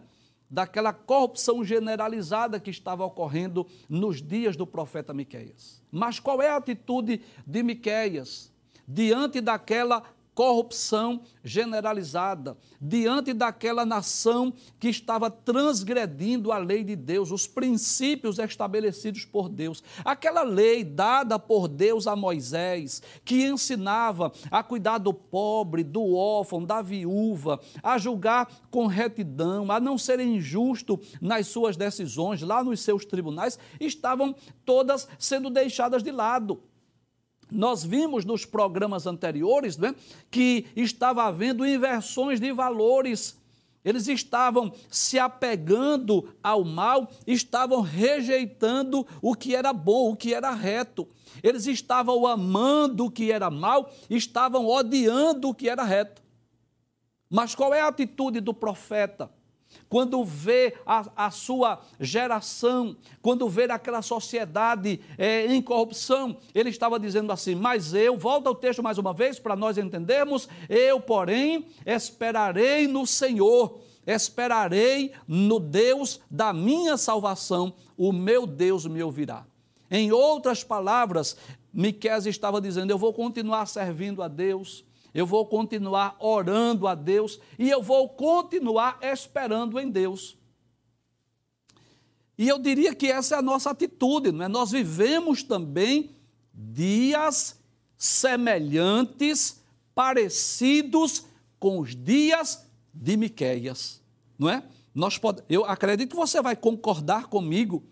daquela 0.49 0.93
corrupção 0.93 1.63
generalizada 1.63 2.59
que 2.59 2.69
estava 2.69 3.03
ocorrendo 3.03 3.67
nos 3.89 4.21
dias 4.21 4.55
do 4.55 4.65
profeta 4.65 5.13
Miqueias. 5.13 5.81
Mas 5.91 6.19
qual 6.19 6.41
é 6.41 6.49
a 6.49 6.55
atitude 6.55 7.21
de 7.45 7.63
Miqueias 7.63 8.51
diante 8.87 9.41
daquela 9.41 10.03
corrupção 10.37 11.21
generalizada, 11.43 12.55
diante 12.79 13.33
daquela 13.33 13.83
nação 13.83 14.53
que 14.79 14.87
estava 14.87 15.31
transgredindo 15.31 16.51
a 16.51 16.59
lei 16.59 16.83
de 16.83 16.95
Deus, 16.95 17.31
os 17.31 17.47
princípios 17.47 18.37
estabelecidos 18.37 19.25
por 19.25 19.49
Deus. 19.49 19.83
Aquela 20.05 20.43
lei 20.43 20.83
dada 20.83 21.39
por 21.39 21.67
Deus 21.67 22.05
a 22.05 22.15
Moisés, 22.15 23.01
que 23.25 23.47
ensinava 23.47 24.31
a 24.51 24.61
cuidar 24.61 24.99
do 24.99 25.11
pobre, 25.11 25.83
do 25.83 26.13
órfão, 26.13 26.63
da 26.63 26.83
viúva, 26.83 27.59
a 27.81 27.97
julgar 27.97 28.47
com 28.69 28.85
retidão, 28.85 29.71
a 29.71 29.79
não 29.79 29.97
ser 29.97 30.19
injusto 30.19 30.99
nas 31.19 31.47
suas 31.47 31.75
decisões, 31.75 32.43
lá 32.43 32.63
nos 32.63 32.81
seus 32.81 33.03
tribunais, 33.05 33.57
estavam 33.79 34.35
todas 34.63 35.07
sendo 35.17 35.49
deixadas 35.49 36.03
de 36.03 36.11
lado. 36.11 36.61
Nós 37.49 37.83
vimos 37.83 38.25
nos 38.25 38.45
programas 38.45 39.07
anteriores 39.07 39.77
né, 39.77 39.95
que 40.29 40.65
estava 40.75 41.23
havendo 41.23 41.65
inversões 41.65 42.39
de 42.39 42.51
valores. 42.51 43.37
Eles 43.85 44.07
estavam 44.07 44.73
se 44.89 45.17
apegando 45.17 46.35
ao 46.43 46.63
mal, 46.65 47.09
estavam 47.25 47.79
rejeitando 47.79 49.07
o 49.21 49.33
que 49.33 49.55
era 49.55 49.71
bom, 49.71 50.11
o 50.11 50.15
que 50.15 50.33
era 50.33 50.51
reto. 50.51 51.07
Eles 51.41 51.67
estavam 51.67 52.27
amando 52.27 53.05
o 53.05 53.11
que 53.11 53.31
era 53.31 53.49
mal, 53.49 53.89
estavam 54.09 54.67
odiando 54.67 55.49
o 55.49 55.53
que 55.53 55.69
era 55.69 55.83
reto. 55.83 56.21
Mas 57.29 57.55
qual 57.55 57.73
é 57.73 57.79
a 57.79 57.87
atitude 57.87 58.41
do 58.41 58.53
profeta? 58.53 59.31
Quando 59.89 60.23
vê 60.23 60.75
a, 60.85 61.27
a 61.27 61.31
sua 61.31 61.81
geração, 61.99 62.95
quando 63.21 63.47
vê 63.47 63.63
aquela 63.63 64.01
sociedade 64.01 64.99
é, 65.17 65.45
em 65.47 65.61
corrupção, 65.61 66.37
ele 66.53 66.69
estava 66.69 66.99
dizendo 66.99 67.31
assim: 67.31 67.55
Mas 67.55 67.93
eu, 67.93 68.17
volta 68.17 68.49
ao 68.49 68.55
texto 68.55 68.83
mais 68.83 68.97
uma 68.97 69.13
vez 69.13 69.39
para 69.39 69.55
nós 69.55 69.77
entendermos, 69.77 70.47
eu, 70.69 70.99
porém, 70.99 71.67
esperarei 71.85 72.87
no 72.87 73.05
Senhor, 73.05 73.79
esperarei 74.05 75.13
no 75.27 75.59
Deus 75.59 76.19
da 76.29 76.51
minha 76.53 76.97
salvação, 76.97 77.73
o 77.97 78.11
meu 78.11 78.45
Deus 78.45 78.85
me 78.85 79.01
ouvirá. 79.01 79.45
Em 79.89 80.11
outras 80.11 80.63
palavras, 80.63 81.37
Miqués 81.73 82.25
estava 82.25 82.59
dizendo: 82.59 82.91
Eu 82.91 82.97
vou 82.97 83.13
continuar 83.13 83.65
servindo 83.67 84.21
a 84.21 84.27
Deus, 84.27 84.83
eu 85.13 85.25
vou 85.25 85.45
continuar 85.45 86.15
orando 86.19 86.87
a 86.87 86.95
Deus 86.95 87.39
e 87.57 87.69
eu 87.69 87.81
vou 87.81 88.09
continuar 88.09 88.99
esperando 89.01 89.79
em 89.79 89.89
Deus. 89.89 90.37
E 92.37 92.47
eu 92.47 92.59
diria 92.59 92.93
que 92.93 93.07
essa 93.07 93.35
é 93.35 93.39
a 93.39 93.41
nossa 93.41 93.71
atitude, 93.71 94.31
não 94.31 94.45
é? 94.45 94.47
Nós 94.47 94.71
vivemos 94.71 95.41
também 95.41 96.11
dias 96.53 97.59
semelhantes, 97.97 99.59
parecidos 99.95 101.25
com 101.59 101.79
os 101.79 101.95
dias 101.95 102.63
de 102.93 103.17
Miqueias, 103.17 104.01
não 104.37 104.49
é? 104.49 104.63
Nós 104.93 105.17
pode, 105.17 105.43
eu 105.49 105.65
acredito 105.65 106.11
que 106.11 106.15
você 106.15 106.41
vai 106.41 106.55
concordar 106.55 107.27
comigo 107.27 107.83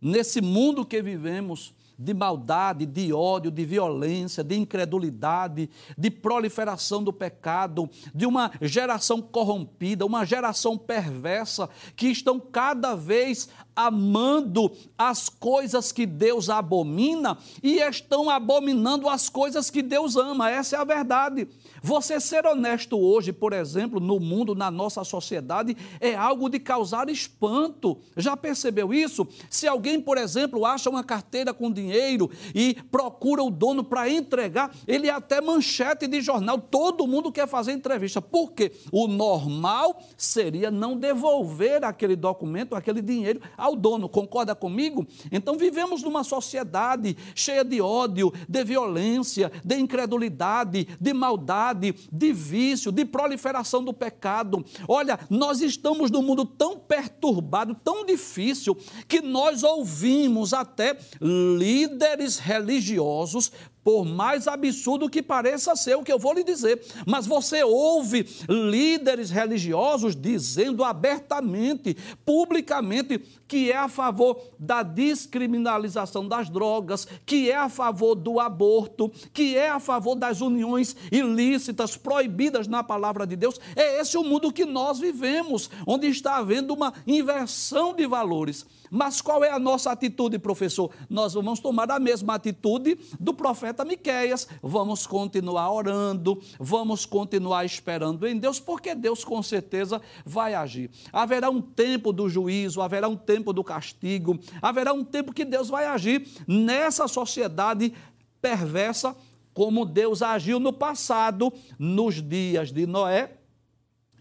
nesse 0.00 0.40
mundo 0.42 0.84
que 0.84 1.00
vivemos 1.00 1.74
de 1.98 2.12
maldade, 2.12 2.86
de 2.86 3.12
ódio, 3.12 3.50
de 3.50 3.64
violência, 3.64 4.42
de 4.42 4.56
incredulidade, 4.56 5.70
de 5.96 6.10
proliferação 6.10 7.02
do 7.02 7.12
pecado, 7.12 7.88
de 8.14 8.26
uma 8.26 8.50
geração 8.60 9.22
corrompida, 9.22 10.04
uma 10.04 10.24
geração 10.24 10.76
perversa, 10.76 11.68
que 11.96 12.08
estão 12.08 12.40
cada 12.40 12.94
vez 12.94 13.48
amando 13.76 14.70
as 14.96 15.28
coisas 15.28 15.90
que 15.90 16.06
Deus 16.06 16.48
abomina 16.48 17.36
e 17.62 17.78
estão 17.78 18.30
abominando 18.30 19.08
as 19.08 19.28
coisas 19.28 19.70
que 19.70 19.82
Deus 19.82 20.16
ama. 20.16 20.50
Essa 20.50 20.76
é 20.76 20.78
a 20.78 20.84
verdade. 20.84 21.48
Você 21.86 22.18
ser 22.18 22.46
honesto 22.46 22.98
hoje, 22.98 23.30
por 23.30 23.52
exemplo, 23.52 24.00
no 24.00 24.18
mundo, 24.18 24.54
na 24.54 24.70
nossa 24.70 25.04
sociedade, 25.04 25.76
é 26.00 26.14
algo 26.14 26.48
de 26.48 26.58
causar 26.58 27.10
espanto. 27.10 27.98
Já 28.16 28.34
percebeu 28.34 28.94
isso? 28.94 29.28
Se 29.50 29.68
alguém, 29.68 30.00
por 30.00 30.16
exemplo, 30.16 30.64
acha 30.64 30.88
uma 30.88 31.04
carteira 31.04 31.52
com 31.52 31.70
dinheiro 31.70 32.30
e 32.54 32.72
procura 32.90 33.42
o 33.42 33.50
dono 33.50 33.84
para 33.84 34.08
entregar, 34.08 34.74
ele 34.86 35.08
é 35.08 35.12
até 35.12 35.42
manchete 35.42 36.06
de 36.06 36.22
jornal. 36.22 36.58
Todo 36.58 37.06
mundo 37.06 37.30
quer 37.30 37.46
fazer 37.46 37.72
entrevista. 37.72 38.22
Por 38.22 38.52
quê? 38.52 38.72
O 38.90 39.06
normal 39.06 40.02
seria 40.16 40.70
não 40.70 40.96
devolver 40.96 41.84
aquele 41.84 42.16
documento, 42.16 42.74
aquele 42.74 43.02
dinheiro 43.02 43.42
ao 43.58 43.76
dono. 43.76 44.08
Concorda 44.08 44.54
comigo? 44.54 45.06
Então 45.30 45.58
vivemos 45.58 46.02
numa 46.02 46.24
sociedade 46.24 47.14
cheia 47.34 47.62
de 47.62 47.82
ódio, 47.82 48.32
de 48.48 48.64
violência, 48.64 49.52
de 49.62 49.76
incredulidade, 49.76 50.88
de 50.98 51.12
maldade 51.12 51.73
de 51.74 52.32
vício, 52.32 52.90
de 52.92 53.04
proliferação 53.04 53.84
do 53.84 53.92
pecado. 53.92 54.64
Olha, 54.88 55.18
nós 55.28 55.60
estamos 55.60 56.10
num 56.10 56.22
mundo 56.22 56.44
tão 56.44 56.78
perturbado, 56.78 57.74
tão 57.74 58.06
difícil, 58.06 58.76
que 59.06 59.20
nós 59.20 59.62
ouvimos 59.62 60.54
até 60.54 60.96
líderes 61.20 62.38
religiosos 62.38 63.52
por 63.84 64.04
mais 64.04 64.48
absurdo 64.48 65.10
que 65.10 65.22
pareça 65.22 65.76
ser 65.76 65.96
o 65.96 66.02
que 66.02 66.12
eu 66.12 66.18
vou 66.18 66.32
lhe 66.32 66.42
dizer. 66.42 66.82
Mas 67.06 67.26
você 67.26 67.62
ouve 67.62 68.26
líderes 68.48 69.30
religiosos 69.30 70.16
dizendo 70.16 70.82
abertamente, 70.82 71.94
publicamente, 72.24 73.18
que 73.46 73.70
é 73.70 73.76
a 73.76 73.88
favor 73.88 74.40
da 74.58 74.82
descriminalização 74.82 76.26
das 76.26 76.48
drogas, 76.48 77.06
que 77.26 77.50
é 77.50 77.56
a 77.56 77.68
favor 77.68 78.14
do 78.14 78.40
aborto, 78.40 79.12
que 79.32 79.56
é 79.56 79.68
a 79.68 79.78
favor 79.78 80.14
das 80.14 80.40
uniões 80.40 80.96
ilícitas 81.12 81.96
proibidas 81.96 82.66
na 82.66 82.82
palavra 82.82 83.26
de 83.26 83.36
Deus. 83.36 83.60
É 83.76 84.00
esse 84.00 84.16
o 84.16 84.24
mundo 84.24 84.52
que 84.52 84.64
nós 84.64 84.98
vivemos, 84.98 85.70
onde 85.86 86.06
está 86.06 86.36
havendo 86.36 86.72
uma 86.72 86.94
inversão 87.06 87.94
de 87.94 88.06
valores. 88.06 88.64
Mas 88.90 89.20
qual 89.20 89.42
é 89.42 89.50
a 89.50 89.58
nossa 89.58 89.90
atitude, 89.90 90.38
professor? 90.38 90.88
Nós 91.10 91.34
vamos 91.34 91.58
tomar 91.58 91.90
a 91.90 91.98
mesma 91.98 92.34
atitude 92.34 92.96
do 93.18 93.34
profeta 93.34 93.73
Miqueias. 93.82 94.46
Vamos 94.62 95.06
continuar 95.06 95.72
orando, 95.72 96.38
vamos 96.60 97.06
continuar 97.06 97.64
esperando 97.64 98.26
em 98.26 98.36
Deus, 98.36 98.60
porque 98.60 98.94
Deus 98.94 99.24
com 99.24 99.42
certeza 99.42 100.02
vai 100.22 100.52
agir. 100.52 100.90
Haverá 101.10 101.48
um 101.48 101.62
tempo 101.62 102.12
do 102.12 102.28
juízo, 102.28 102.82
haverá 102.82 103.08
um 103.08 103.16
tempo 103.16 103.54
do 103.54 103.64
castigo, 103.64 104.38
haverá 104.60 104.92
um 104.92 105.02
tempo 105.02 105.32
que 105.32 105.46
Deus 105.46 105.70
vai 105.70 105.86
agir 105.86 106.28
nessa 106.46 107.08
sociedade 107.08 107.94
perversa, 108.42 109.16
como 109.54 109.86
Deus 109.86 110.20
agiu 110.20 110.60
no 110.60 110.74
passado, 110.74 111.50
nos 111.78 112.20
dias 112.20 112.70
de 112.70 112.86
Noé 112.86 113.38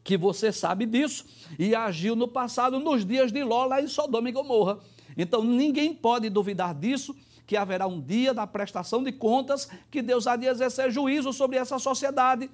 que 0.04 0.18
você 0.18 0.52
sabe 0.52 0.86
disso, 0.86 1.26
e 1.58 1.74
agiu 1.74 2.16
no 2.16 2.28
passado 2.28 2.80
nos 2.80 3.06
dias 3.06 3.32
de 3.32 3.44
Ló, 3.44 3.66
lá 3.66 3.82
em 3.82 3.88
Sodoma 3.88 4.28
e 4.28 4.34
Gomorra. 4.34 4.80
Então 5.18 5.44
ninguém 5.44 5.94
pode 5.94 6.30
duvidar 6.30 6.76
disso, 6.76 7.16
que 7.46 7.58
haverá 7.58 7.88
um 7.88 8.02
dia 8.02 8.34
da 8.34 8.48
prestação 8.48 9.04
de 9.04 9.12
contas, 9.12 9.70
que 9.92 10.02
Deus 10.02 10.28
há 10.28 10.36
de 10.36 10.46
exercer 10.46 10.92
juízo 10.92 11.34
sobre 11.34 11.58
essa 11.58 11.78
sociedade. 11.78 12.50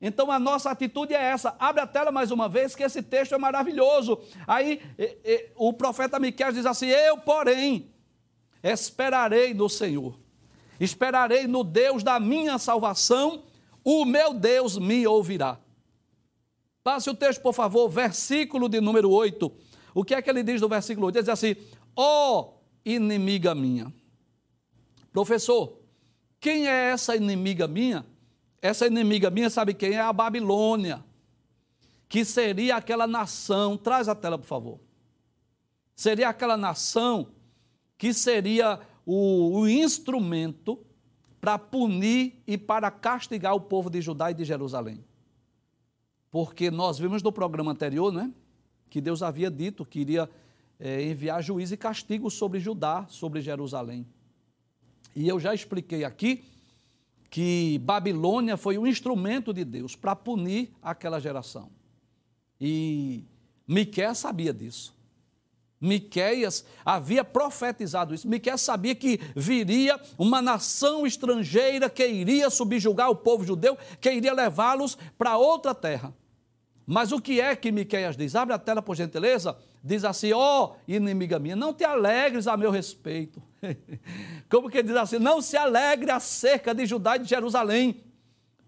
Então 0.00 0.32
a 0.32 0.38
nossa 0.38 0.70
atitude 0.70 1.14
é 1.14 1.22
essa. 1.22 1.54
Abre 1.60 1.80
a 1.80 1.86
tela 1.86 2.10
mais 2.10 2.32
uma 2.32 2.48
vez, 2.48 2.74
que 2.74 2.82
esse 2.82 3.02
texto 3.02 3.34
é 3.34 3.38
maravilhoso. 3.38 4.18
Aí 4.48 4.80
e, 4.98 5.18
e, 5.24 5.50
o 5.54 5.72
profeta 5.72 6.18
Miquel 6.18 6.52
diz 6.52 6.66
assim: 6.66 6.86
Eu, 6.86 7.18
porém, 7.18 7.92
esperarei 8.62 9.54
no 9.54 9.68
Senhor, 9.68 10.18
esperarei 10.80 11.46
no 11.46 11.62
Deus 11.62 12.02
da 12.02 12.18
minha 12.18 12.58
salvação, 12.58 13.44
o 13.84 14.04
meu 14.04 14.34
Deus 14.34 14.76
me 14.76 15.06
ouvirá. 15.06 15.58
Passe 16.82 17.08
o 17.08 17.14
texto, 17.14 17.40
por 17.40 17.54
favor, 17.54 17.88
versículo 17.88 18.68
de 18.68 18.80
número 18.80 19.08
8. 19.08 19.52
O 19.94 20.04
que 20.04 20.16
é 20.16 20.22
que 20.22 20.28
ele 20.28 20.42
diz 20.42 20.60
no 20.60 20.68
versículo 20.68 21.06
8? 21.06 21.16
Ele 21.16 21.22
diz 21.22 21.28
assim: 21.28 21.54
Ó 21.94 22.40
oh, 22.40 22.54
inimiga 22.84 23.54
minha. 23.54 23.92
Professor, 25.12 25.78
quem 26.40 26.66
é 26.66 26.90
essa 26.90 27.14
inimiga 27.14 27.68
minha? 27.68 28.06
Essa 28.60 28.86
inimiga 28.86 29.30
minha, 29.30 29.50
sabe 29.50 29.74
quem 29.74 29.92
é? 29.92 30.00
A 30.00 30.12
Babilônia, 30.12 31.04
que 32.08 32.24
seria 32.24 32.76
aquela 32.76 33.06
nação. 33.06 33.76
Traz 33.76 34.08
a 34.08 34.14
tela, 34.14 34.38
por 34.38 34.46
favor. 34.46 34.80
Seria 35.94 36.28
aquela 36.28 36.56
nação 36.56 37.28
que 37.98 38.14
seria 38.14 38.80
o, 39.04 39.60
o 39.60 39.68
instrumento 39.68 40.84
para 41.40 41.58
punir 41.58 42.42
e 42.46 42.56
para 42.56 42.90
castigar 42.90 43.54
o 43.54 43.60
povo 43.60 43.90
de 43.90 44.00
Judá 44.00 44.30
e 44.30 44.34
de 44.34 44.44
Jerusalém. 44.44 45.04
Porque 46.30 46.70
nós 46.70 46.98
vimos 46.98 47.22
no 47.22 47.32
programa 47.32 47.72
anterior, 47.72 48.12
né? 48.12 48.32
Que 48.88 49.00
Deus 49.00 49.22
havia 49.22 49.50
dito 49.50 49.84
que 49.84 50.00
iria 50.00 50.30
é, 50.78 51.02
enviar 51.02 51.42
juízo 51.42 51.74
e 51.74 51.76
castigo 51.76 52.30
sobre 52.30 52.58
Judá, 52.58 53.06
sobre 53.08 53.40
Jerusalém. 53.40 54.06
E 55.14 55.28
eu 55.28 55.38
já 55.38 55.54
expliquei 55.54 56.04
aqui 56.04 56.44
que 57.30 57.78
Babilônia 57.78 58.56
foi 58.56 58.76
um 58.76 58.86
instrumento 58.86 59.52
de 59.52 59.64
Deus 59.64 59.96
para 59.96 60.14
punir 60.14 60.70
aquela 60.82 61.18
geração. 61.18 61.70
E 62.60 63.24
Miquel 63.66 64.14
sabia 64.14 64.52
disso. 64.52 64.94
Miqueias 65.80 66.64
havia 66.84 67.24
profetizado 67.24 68.14
isso. 68.14 68.28
Miqueias 68.28 68.60
sabia 68.60 68.94
que 68.94 69.18
viria 69.34 70.00
uma 70.16 70.40
nação 70.40 71.04
estrangeira 71.04 71.90
que 71.90 72.06
iria 72.06 72.48
subjugar 72.50 73.10
o 73.10 73.16
povo 73.16 73.44
judeu, 73.44 73.76
que 74.00 74.12
iria 74.12 74.32
levá-los 74.32 74.96
para 75.18 75.36
outra 75.36 75.74
terra. 75.74 76.14
Mas 76.86 77.10
o 77.10 77.20
que 77.20 77.40
é 77.40 77.56
que 77.56 77.72
Miqueias 77.72 78.16
diz? 78.16 78.36
Abre 78.36 78.54
a 78.54 78.58
tela, 78.58 78.80
por 78.80 78.94
gentileza. 78.94 79.56
Diz 79.82 80.04
assim: 80.04 80.32
Ó 80.32 80.66
oh, 80.66 80.76
inimiga 80.86 81.38
minha, 81.38 81.56
não 81.56 81.74
te 81.74 81.82
alegres 81.82 82.46
a 82.46 82.56
meu 82.56 82.70
respeito. 82.70 83.42
Como 84.48 84.68
que 84.68 84.82
diz 84.82 84.96
assim? 84.96 85.18
Não 85.18 85.40
se 85.40 85.56
alegre 85.56 86.10
acerca 86.10 86.74
de 86.74 86.86
Judá 86.86 87.16
e 87.16 87.20
de 87.20 87.28
Jerusalém, 87.28 88.02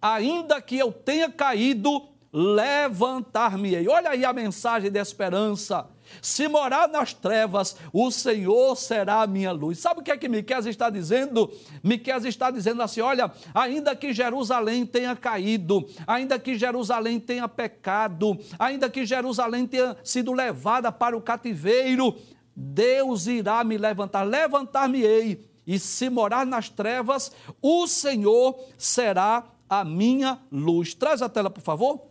ainda 0.01 0.61
que 0.61 0.79
eu 0.79 0.93
tenha 0.93 1.31
caído, 1.31 2.09
levantar-me-ei. 2.33 3.87
Olha 3.89 4.11
aí 4.11 4.25
a 4.25 4.33
mensagem 4.33 4.91
de 4.91 4.99
esperança. 4.99 5.89
Se 6.21 6.49
morar 6.49 6.89
nas 6.89 7.15
trevas, 7.15 7.77
o 7.93 8.11
Senhor 8.11 8.77
será 8.77 9.23
a 9.23 9.27
minha 9.27 9.53
luz. 9.53 9.79
Sabe 9.79 10.01
o 10.01 10.03
que 10.03 10.11
é 10.11 10.17
que 10.17 10.29
Miqueias 10.29 10.67
está 10.67 10.91
dizendo? 10.91 11.51
Miqueias 11.83 12.25
está 12.25 12.51
dizendo 12.51 12.83
assim: 12.83 13.01
olha, 13.01 13.31
ainda 13.55 13.95
que 13.97 14.13
Jerusalém 14.13 14.85
tenha 14.85 15.17
caído, 15.17 15.89
ainda 16.07 16.39
que 16.39 16.59
Jerusalém 16.59 17.19
tenha 17.19 17.49
pecado, 17.49 18.39
ainda 18.59 18.91
que 18.91 19.07
Jerusalém 19.07 19.67
tenha 19.67 19.97
sido 20.03 20.33
levada 20.33 20.93
para 20.93 21.17
o 21.17 21.23
cativeiro, 21.23 22.17
Deus 22.55 23.27
irá 23.27 23.63
me 23.65 23.77
levantar, 23.77 24.23
levantar-me-ei. 24.23 25.51
E 25.67 25.79
se 25.79 26.11
morar 26.11 26.45
nas 26.45 26.69
trevas, 26.69 27.33
o 27.61 27.87
Senhor 27.87 28.59
será 28.77 29.45
a 29.69 29.85
minha 29.85 30.41
luz. 30.53 30.95
Traz 30.95 31.23
a 31.23 31.29
tela, 31.29 31.49
por 31.49 31.63
favor. 31.63 32.07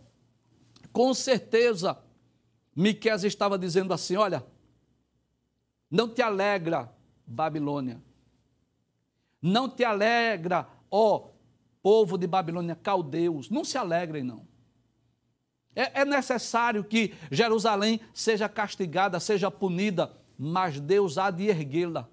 Com 0.92 1.14
certeza, 1.14 1.98
Miqueias 2.74 3.24
estava 3.24 3.58
dizendo 3.58 3.94
assim: 3.94 4.16
olha, 4.16 4.44
não 5.90 6.08
te 6.08 6.20
alegra, 6.20 6.92
Babilônia. 7.26 8.02
Não 9.40 9.68
te 9.68 9.84
alegra, 9.84 10.66
ó 10.90 11.34
povo 11.84 12.16
de 12.16 12.26
Babilônia, 12.26 12.74
caldeus. 12.74 13.50
Não 13.50 13.62
se 13.62 13.76
alegrem, 13.76 14.24
não. 14.24 14.48
É, 15.76 16.00
é 16.00 16.04
necessário 16.06 16.82
que 16.82 17.14
Jerusalém 17.30 18.00
seja 18.14 18.48
castigada, 18.48 19.20
seja 19.20 19.50
punida, 19.50 20.10
mas 20.38 20.80
Deus 20.80 21.18
há 21.18 21.30
de 21.30 21.48
erguê-la. 21.48 22.08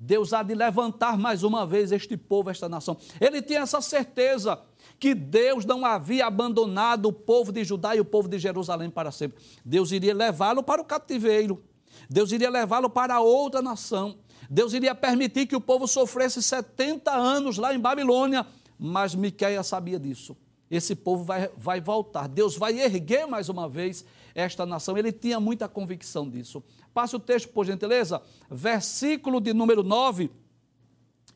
Deus 0.00 0.32
há 0.32 0.44
de 0.44 0.54
levantar 0.54 1.18
mais 1.18 1.42
uma 1.42 1.66
vez 1.66 1.90
este 1.90 2.16
povo, 2.16 2.50
esta 2.50 2.68
nação. 2.68 2.96
Ele 3.20 3.42
tinha 3.42 3.60
essa 3.60 3.80
certeza 3.80 4.60
que 4.98 5.12
Deus 5.12 5.64
não 5.64 5.84
havia 5.84 6.26
abandonado 6.26 7.06
o 7.06 7.12
povo 7.12 7.50
de 7.50 7.64
Judá 7.64 7.96
e 7.96 8.00
o 8.00 8.04
povo 8.04 8.28
de 8.28 8.38
Jerusalém 8.38 8.90
para 8.90 9.10
sempre. 9.10 9.42
Deus 9.64 9.90
iria 9.90 10.14
levá-lo 10.14 10.62
para 10.62 10.80
o 10.80 10.84
cativeiro. 10.84 11.64
Deus 12.08 12.30
iria 12.30 12.48
levá-lo 12.48 12.88
para 12.88 13.20
outra 13.20 13.60
nação. 13.60 14.18
Deus 14.48 14.72
iria 14.72 14.94
permitir 14.94 15.46
que 15.46 15.56
o 15.56 15.60
povo 15.60 15.88
sofresse 15.88 16.42
70 16.42 17.10
anos 17.12 17.58
lá 17.58 17.74
em 17.74 17.80
Babilônia, 17.80 18.46
mas 18.78 19.16
Miqueias 19.16 19.66
sabia 19.66 19.98
disso. 19.98 20.36
Esse 20.70 20.94
povo 20.94 21.24
vai, 21.24 21.50
vai 21.56 21.80
voltar. 21.80 22.28
Deus 22.28 22.56
vai 22.56 22.78
erguer 22.78 23.26
mais 23.26 23.48
uma 23.48 23.68
vez 23.68 24.04
esta 24.34 24.64
nação. 24.66 24.96
Ele 24.96 25.12
tinha 25.12 25.38
muita 25.40 25.68
convicção 25.68 26.28
disso. 26.28 26.62
Passe 26.92 27.16
o 27.16 27.20
texto, 27.20 27.48
por 27.48 27.64
gentileza. 27.66 28.22
Versículo 28.50 29.40
de 29.40 29.52
número 29.52 29.82
9. 29.82 30.30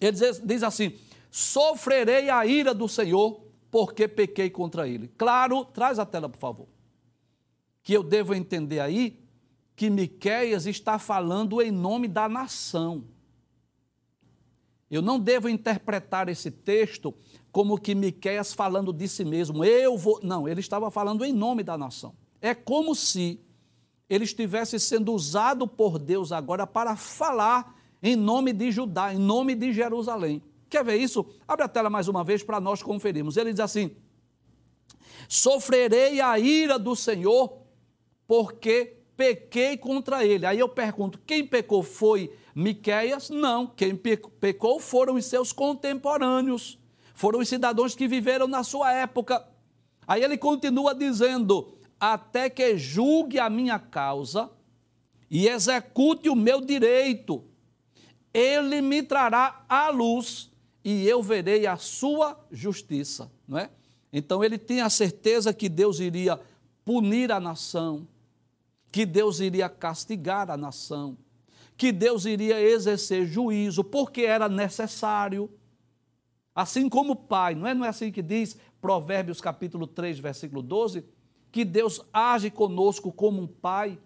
Ele 0.01 0.13
diz, 0.13 0.41
diz 0.45 0.63
assim: 0.63 0.95
Sofrerei 1.31 2.29
a 2.29 2.45
ira 2.45 2.75
do 2.75 2.89
Senhor 2.89 3.41
porque 3.71 4.07
pequei 4.07 4.51
contra 4.51 4.87
ele. 4.87 5.09
Claro, 5.17 5.65
traz 5.65 5.99
a 5.99 6.05
tela, 6.05 6.29
por 6.29 6.39
favor. 6.39 6.69
Que 7.83 7.95
eu 7.95 8.03
devo 8.03 8.35
entender 8.35 8.81
aí 8.81 9.19
que 9.75 9.89
Miqueias 9.89 10.67
está 10.67 10.99
falando 10.99 11.61
em 11.63 11.71
nome 11.71 12.07
da 12.07 12.29
nação. 12.29 13.05
Eu 14.91 15.01
não 15.01 15.19
devo 15.19 15.49
interpretar 15.49 16.29
esse 16.29 16.51
texto 16.51 17.15
como 17.51 17.79
que 17.79 17.95
Miqueias 17.95 18.53
falando 18.53 18.93
de 18.93 19.09
si 19.09 19.25
mesmo. 19.25 19.65
Eu 19.65 19.97
vou, 19.97 20.21
não, 20.23 20.47
ele 20.47 20.61
estava 20.61 20.91
falando 20.91 21.25
em 21.25 21.33
nome 21.33 21.63
da 21.63 21.79
nação. 21.79 22.15
É 22.43 22.55
como 22.55 22.93
se 22.93 23.41
ele 24.11 24.25
estivesse 24.25 24.79
sendo 24.81 25.15
usado 25.15 25.67
por 25.67 25.97
Deus 25.97 26.33
agora 26.33 26.67
para 26.67 26.97
falar 26.97 27.81
em 28.03 28.17
nome 28.17 28.53
de 28.53 28.73
Judá, 28.73 29.15
em 29.15 29.19
nome 29.19 29.55
de 29.55 29.73
Jerusalém. 29.73 30.43
Quer 30.69 30.85
ver 30.85 30.97
isso? 30.97 31.25
Abre 31.47 31.65
a 31.65 31.69
tela 31.69 31.89
mais 31.89 32.09
uma 32.09 32.25
vez 32.25 32.43
para 32.43 32.59
nós 32.61 32.83
conferirmos. 32.83 33.37
Ele 33.37 33.53
diz 33.53 33.61
assim: 33.61 33.95
Sofrerei 35.29 36.21
a 36.21 36.37
ira 36.37 36.79
do 36.81 36.97
Senhor, 36.97 37.59
porque 38.27 38.97
pequei 39.17 39.77
contra 39.77 40.25
ele. 40.25 40.45
Aí 40.45 40.59
eu 40.59 40.69
pergunto: 40.69 41.21
quem 41.25 41.47
pecou 41.47 41.83
foi 41.83 42.33
Miqueias? 42.55 43.31
Não, 43.31 43.67
quem 43.69 43.95
pecou 43.97 44.81
foram 44.81 45.15
os 45.15 45.27
seus 45.27 45.53
contemporâneos, 45.53 46.77
foram 47.15 47.39
os 47.39 47.49
cidadãos 47.49 47.95
que 47.95 48.09
viveram 48.09 48.49
na 48.49 48.65
sua 48.65 48.93
época. 48.93 49.47
Aí 50.09 50.25
ele 50.25 50.37
continua 50.37 50.93
dizendo: 50.93 51.79
até 52.03 52.51
que 52.51 52.77
julgue 52.77 53.39
a 53.39 53.49
minha 53.49 53.79
causa 53.79 54.51
e 55.31 55.47
execute 55.47 56.29
o 56.29 56.35
meu 56.35 56.61
direito, 56.61 57.45
ele 58.35 58.81
me 58.81 59.05
trará 59.05 59.65
à 59.69 59.89
luz 59.89 60.51
e 60.85 61.07
eu 61.07 61.23
verei 61.23 61.65
a 61.65 61.77
sua 61.77 62.45
justiça, 62.51 63.31
não 63.47 63.57
é? 63.57 63.71
Então 64.13 64.43
ele 64.43 64.59
tinha 64.59 64.85
a 64.85 64.91
certeza 64.91 65.55
que 65.55 65.69
Deus 65.69 66.01
iria 66.01 66.41
punir 66.85 67.31
a 67.31 67.39
nação, 67.39 68.09
que 68.91 69.07
Deus 69.07 69.39
iria 69.39 69.69
castigar 69.69 70.51
a 70.51 70.57
nação, 70.57 71.17
que 71.77 71.93
Deus 71.93 72.25
iria 72.25 72.61
exercer 72.61 73.25
juízo, 73.27 73.85
porque 73.85 74.23
era 74.23 74.49
necessário. 74.49 75.49
Assim 76.53 76.89
como 76.89 77.13
o 77.13 77.17
Pai, 77.17 77.55
não 77.55 77.69
é, 77.69 77.75
não 77.75 77.85
é 77.85 77.89
assim 77.91 78.11
que 78.11 78.23
diz 78.23 78.59
Provérbios 78.81 79.41
capítulo 79.41 79.87
3, 79.87 80.19
versículo 80.19 80.63
12? 80.63 81.22
Que 81.53 81.65
Deus 81.65 82.01
age 82.13 82.51
conosco 82.51 83.13
como 83.13 83.41
um 83.41 83.47
pai 83.47 83.99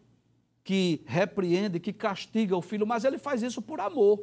que 0.64 1.00
repreende, 1.06 1.78
que 1.78 1.92
castiga 1.92 2.56
o 2.56 2.60
filho, 2.60 2.86
mas 2.86 3.04
ele 3.04 3.18
faz 3.18 3.42
isso 3.42 3.62
por 3.62 3.80
amor. 3.80 4.20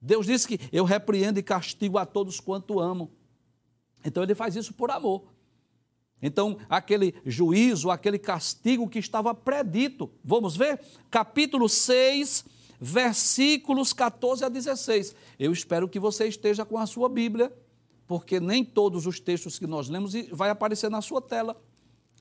Deus 0.00 0.26
disse 0.26 0.46
que 0.46 0.60
eu 0.70 0.84
repreendo 0.84 1.38
e 1.38 1.42
castigo 1.42 1.96
a 1.98 2.04
todos 2.04 2.38
quanto 2.38 2.78
amo. 2.78 3.10
Então 4.04 4.22
ele 4.22 4.34
faz 4.34 4.54
isso 4.54 4.74
por 4.74 4.90
amor. 4.90 5.24
Então, 6.20 6.58
aquele 6.68 7.14
juízo, 7.24 7.90
aquele 7.90 8.18
castigo 8.18 8.88
que 8.88 8.98
estava 8.98 9.34
predito. 9.34 10.10
Vamos 10.22 10.56
ver? 10.56 10.80
Capítulo 11.10 11.68
6, 11.68 12.44
versículos 12.80 13.92
14 13.92 14.44
a 14.44 14.48
16. 14.48 15.14
Eu 15.38 15.52
espero 15.52 15.88
que 15.88 15.98
você 15.98 16.26
esteja 16.26 16.64
com 16.64 16.76
a 16.76 16.86
sua 16.86 17.08
Bíblia, 17.08 17.52
porque 18.06 18.40
nem 18.40 18.64
todos 18.64 19.06
os 19.06 19.20
textos 19.20 19.58
que 19.58 19.66
nós 19.66 19.88
lemos 19.88 20.12
vai 20.32 20.50
aparecer 20.50 20.90
na 20.90 21.00
sua 21.00 21.22
tela. 21.22 21.56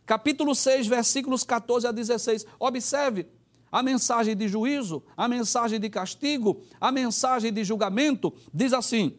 Capítulo 0.08 0.56
6, 0.56 0.88
versículos 0.88 1.44
14 1.44 1.86
a 1.86 1.92
16. 1.92 2.46
Observe 2.58 3.28
a 3.70 3.84
mensagem 3.84 4.38
de 4.38 4.48
juízo, 4.48 5.04
a 5.18 5.28
mensagem 5.28 5.82
de 5.82 5.90
castigo, 5.90 6.64
a 6.80 6.94
mensagem 6.94 7.52
de 7.52 7.62
julgamento, 7.66 8.34
diz 8.54 8.72
assim: 8.72 9.18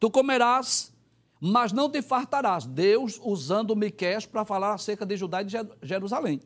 Tu 0.00 0.10
comerás, 0.10 0.92
mas 1.40 1.70
não 1.70 1.88
te 1.88 2.02
fartarás. 2.02 2.66
Deus 2.66 3.20
usando 3.22 3.76
Miqués 3.76 4.26
para 4.26 4.44
falar 4.44 4.74
acerca 4.74 5.06
de 5.06 5.16
Judá 5.16 5.42
e 5.42 5.44
de 5.44 5.56
Jerusalém. 5.80 6.40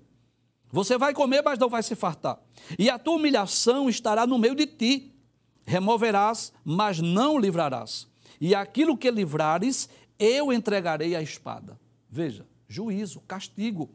Você 0.70 0.98
vai 0.98 1.14
comer, 1.14 1.42
mas 1.42 1.58
não 1.58 1.70
vai 1.70 1.82
se 1.82 1.94
fartar. 1.94 2.38
E 2.78 2.90
a 2.90 2.98
tua 2.98 3.16
humilhação 3.16 3.88
estará 3.88 4.26
no 4.26 4.38
meio 4.38 4.54
de 4.54 4.66
ti. 4.66 5.14
Removerás, 5.64 6.52
mas 6.62 7.00
não 7.00 7.38
livrarás. 7.38 8.06
E 8.38 8.54
aquilo 8.54 8.94
que 8.94 9.10
livrares, 9.10 9.88
eu 10.18 10.52
entregarei 10.52 11.16
à 11.16 11.22
espada. 11.22 11.80
Veja, 12.10 12.46
juízo, 12.68 13.20
castigo. 13.20 13.90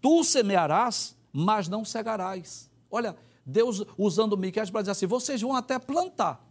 Tu 0.00 0.24
semearás, 0.24 1.16
mas 1.32 1.68
não 1.68 1.84
cegarás. 1.84 2.70
Olha, 2.90 3.16
Deus 3.44 3.84
usando 3.96 4.36
Miqueias 4.36 4.70
para 4.70 4.82
dizer 4.82 4.92
assim: 4.92 5.06
vocês 5.06 5.40
vão 5.40 5.54
até 5.54 5.78
plantar, 5.78 6.46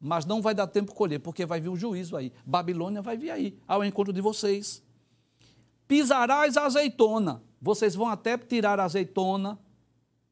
mas 0.00 0.24
não 0.24 0.42
vai 0.42 0.54
dar 0.54 0.66
tempo 0.66 0.94
colher, 0.94 1.20
porque 1.20 1.46
vai 1.46 1.60
vir 1.60 1.68
um 1.68 1.76
juízo 1.76 2.16
aí. 2.16 2.32
Babilônia 2.44 3.02
vai 3.02 3.16
vir 3.16 3.30
aí, 3.30 3.58
ao 3.66 3.84
encontro 3.84 4.12
de 4.12 4.20
vocês. 4.20 4.82
Pisarás 5.86 6.56
a 6.56 6.66
azeitona, 6.66 7.42
vocês 7.60 7.94
vão 7.94 8.08
até 8.08 8.38
tirar 8.38 8.78
a 8.78 8.84
azeitona 8.84 9.58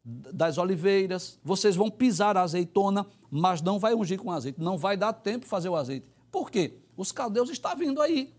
das 0.05 0.57
oliveiras, 0.57 1.39
vocês 1.45 1.77
vão 1.77 1.91
pisar 1.91 2.37
a 2.37 2.43
azeitona, 2.43 3.07
mas 3.31 3.61
não 3.61 3.79
vai 3.79 3.95
ungir 3.95 4.19
com 4.19 4.31
azeite, 4.31 4.61
não 4.61 4.79
vai 4.79 4.97
dar 4.97 5.13
tempo 5.13 5.45
fazer 5.47 5.69
o 5.69 5.77
azeite. 5.77 6.07
Por 6.31 6.51
quê? 6.51 6.79
Os 6.97 7.13
caldeus 7.13 7.51
estão 7.51 7.77
vindo 7.77 8.01
aí. 8.01 8.35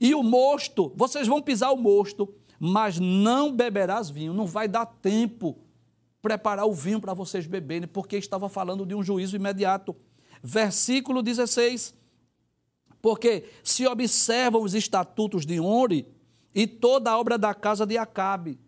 E 0.00 0.14
o 0.14 0.22
mosto, 0.22 0.92
vocês 0.96 1.28
vão 1.28 1.42
pisar 1.42 1.70
o 1.72 1.76
mosto, 1.76 2.32
mas 2.58 2.98
não 2.98 3.54
beberás 3.54 4.08
vinho, 4.08 4.32
não 4.32 4.46
vai 4.46 4.66
dar 4.66 4.86
tempo 4.86 5.58
preparar 6.22 6.66
o 6.66 6.72
vinho 6.72 7.00
para 7.00 7.14
vocês 7.14 7.46
beberem, 7.46 7.88
porque 7.88 8.16
estava 8.16 8.48
falando 8.48 8.86
de 8.86 8.94
um 8.94 9.02
juízo 9.02 9.36
imediato. 9.36 9.94
Versículo 10.42 11.22
16. 11.22 11.94
Porque 13.00 13.44
se 13.62 13.86
observam 13.86 14.62
os 14.62 14.74
estatutos 14.74 15.46
de 15.46 15.58
Onre 15.60 16.06
e 16.54 16.66
toda 16.66 17.10
a 17.10 17.18
obra 17.18 17.38
da 17.38 17.54
casa 17.54 17.86
de 17.86 17.96
Acabe, 17.96 18.58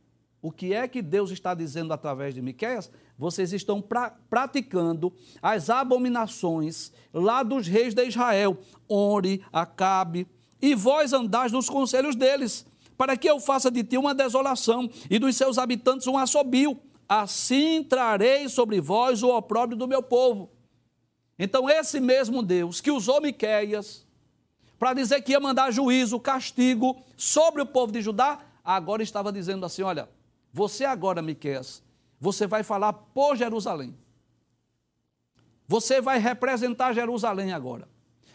o 0.40 0.51
que 0.51 0.73
é 0.73 0.88
que 0.88 1.01
Deus 1.01 1.31
está 1.31 1.55
dizendo 1.55 1.92
através 1.92 2.35
de 2.35 2.42
Miqueias? 2.42 2.90
Vocês 3.16 3.53
estão 3.53 3.81
pra, 3.81 4.11
praticando 4.29 5.12
as 5.40 5.71
abominações 5.71 6.90
lá 7.12 7.42
dos 7.42 7.68
reis 7.68 7.95
de 7.95 8.05
Israel, 8.05 8.59
Onre, 8.88 9.45
Acabe, 9.53 10.27
e 10.62 10.75
vós 10.77 11.12
andais 11.12 11.51
nos 11.51 11.68
conselhos 11.68 12.14
deles 12.14 12.64
para 12.96 13.16
que 13.16 13.29
eu 13.29 13.40
faça 13.40 13.68
de 13.68 13.83
ti 13.83 13.98
uma 13.98 14.14
desolação 14.14 14.88
e 15.11 15.18
dos 15.18 15.37
seus 15.37 15.59
habitantes 15.59 16.07
um 16.07 16.16
assobio. 16.16 16.81
Assim 17.09 17.83
trarei 17.83 18.48
sobre 18.48 18.81
vós 18.81 19.25
o 19.25 19.37
opróbrio 19.37 19.77
do 19.77 19.88
meu 19.88 20.03
povo. 20.03 20.51
Então, 21.37 21.68
esse 21.68 21.98
mesmo 21.98 22.42
Deus 22.42 22.81
que 22.81 22.92
usou 22.92 23.20
Miqueias 23.20 24.07
para 24.79 24.94
dizer 24.94 25.20
que 25.22 25.33
ia 25.33 25.40
mandar 25.40 25.72
juízo, 25.72 26.20
castigo 26.20 27.03
sobre 27.16 27.61
o 27.61 27.66
povo 27.66 27.92
de 27.92 28.01
Judá, 28.01 28.38
agora 28.64 29.03
estava 29.03 29.33
dizendo 29.33 29.66
assim: 29.66 29.83
olha, 29.83 30.09
você 30.53 30.85
agora, 30.85 31.20
Miqueias, 31.20 31.83
você 32.20 32.46
vai 32.46 32.62
falar 32.62 32.92
por 32.92 33.37
Jerusalém. 33.37 33.96
Você 35.66 36.01
vai 36.01 36.18
representar 36.18 36.92
Jerusalém 36.92 37.53
agora. 37.53 37.88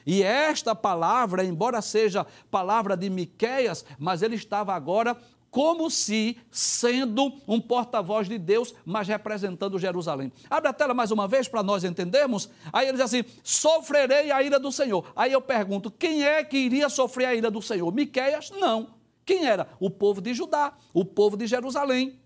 E 0.08 0.24
esta 0.24 0.74
palavra, 0.74 1.44
embora 1.44 1.82
seja 1.82 2.26
palavra 2.50 2.96
de 2.96 3.10
Miqueias, 3.10 3.84
mas 4.00 4.22
ele 4.22 4.36
estava 4.36 4.74
agora 4.74 5.18
como 5.52 5.90
se 5.90 6.38
sendo 6.50 7.34
um 7.46 7.60
porta-voz 7.60 8.30
de 8.30 8.38
Deus, 8.38 8.74
mas 8.86 9.10
representando 9.10 9.78
Jerusalém. 9.78 10.32
Abre 10.50 10.70
a 10.70 10.74
tela 10.74 10.94
mais 10.94 11.12
uma 11.12 11.28
vez 11.28 11.50
para 11.50 11.62
nós 11.62 11.84
entendermos. 11.84 12.50
Aí 12.72 12.88
ele 12.88 12.94
diz 12.94 13.02
assim: 13.02 13.26
sofrerei 13.44 14.32
a 14.32 14.42
ira 14.42 14.58
do 14.58 14.72
Senhor. 14.72 15.12
Aí 15.14 15.34
eu 15.34 15.42
pergunto: 15.42 15.92
quem 15.92 16.24
é 16.24 16.42
que 16.42 16.58
iria 16.58 16.88
sofrer 16.88 17.26
a 17.26 17.36
ira 17.36 17.52
do 17.52 17.62
Senhor? 17.62 17.94
Miqueias? 17.94 18.50
Não. 18.52 18.96
Quem 19.26 19.46
era? 19.46 19.68
O 19.78 19.90
povo 19.90 20.22
de 20.22 20.34
Judá, 20.34 20.72
o 20.94 21.04
povo 21.04 21.36
de 21.36 21.48
Jerusalém. 21.48 22.18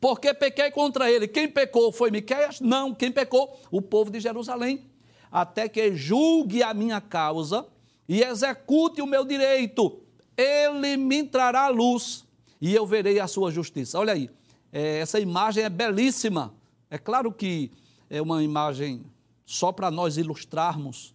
Porque 0.00 0.32
pequei 0.32 0.70
contra 0.70 1.10
ele. 1.10 1.28
Quem 1.28 1.46
pecou 1.46 1.92
foi 1.92 2.10
Miqueias? 2.10 2.58
Não. 2.58 2.94
Quem 2.94 3.12
pecou? 3.12 3.60
O 3.70 3.82
povo 3.82 4.10
de 4.10 4.18
Jerusalém 4.18 4.89
até 5.30 5.68
que 5.68 5.94
julgue 5.94 6.62
a 6.62 6.74
minha 6.74 7.00
causa 7.00 7.66
e 8.08 8.22
execute 8.22 9.00
o 9.00 9.06
meu 9.06 9.24
direito. 9.24 10.00
Ele 10.36 10.96
me 10.96 11.22
trará 11.24 11.68
luz 11.68 12.24
e 12.60 12.74
eu 12.74 12.86
verei 12.86 13.20
a 13.20 13.26
sua 13.26 13.50
justiça. 13.50 13.98
Olha 13.98 14.12
aí, 14.12 14.30
é, 14.72 14.98
essa 14.98 15.20
imagem 15.20 15.64
é 15.64 15.68
belíssima. 15.68 16.54
É 16.90 16.98
claro 16.98 17.32
que 17.32 17.70
é 18.08 18.20
uma 18.20 18.42
imagem 18.42 19.04
só 19.46 19.70
para 19.72 19.90
nós 19.90 20.16
ilustrarmos, 20.16 21.14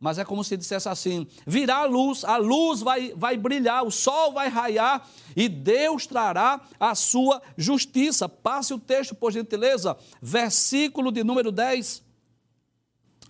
mas 0.00 0.18
é 0.18 0.24
como 0.24 0.42
se 0.42 0.56
dissesse 0.56 0.88
assim: 0.88 1.26
virá 1.46 1.78
a 1.78 1.84
luz, 1.84 2.24
a 2.24 2.36
luz 2.36 2.80
vai, 2.80 3.12
vai 3.16 3.36
brilhar, 3.36 3.84
o 3.84 3.90
sol 3.90 4.32
vai 4.32 4.48
raiar 4.48 5.08
e 5.36 5.48
Deus 5.48 6.06
trará 6.06 6.60
a 6.78 6.94
sua 6.96 7.40
justiça. 7.56 8.28
Passe 8.28 8.74
o 8.74 8.78
texto, 8.80 9.14
por 9.14 9.30
gentileza, 9.30 9.96
versículo 10.20 11.12
de 11.12 11.22
número 11.22 11.52
10. 11.52 12.02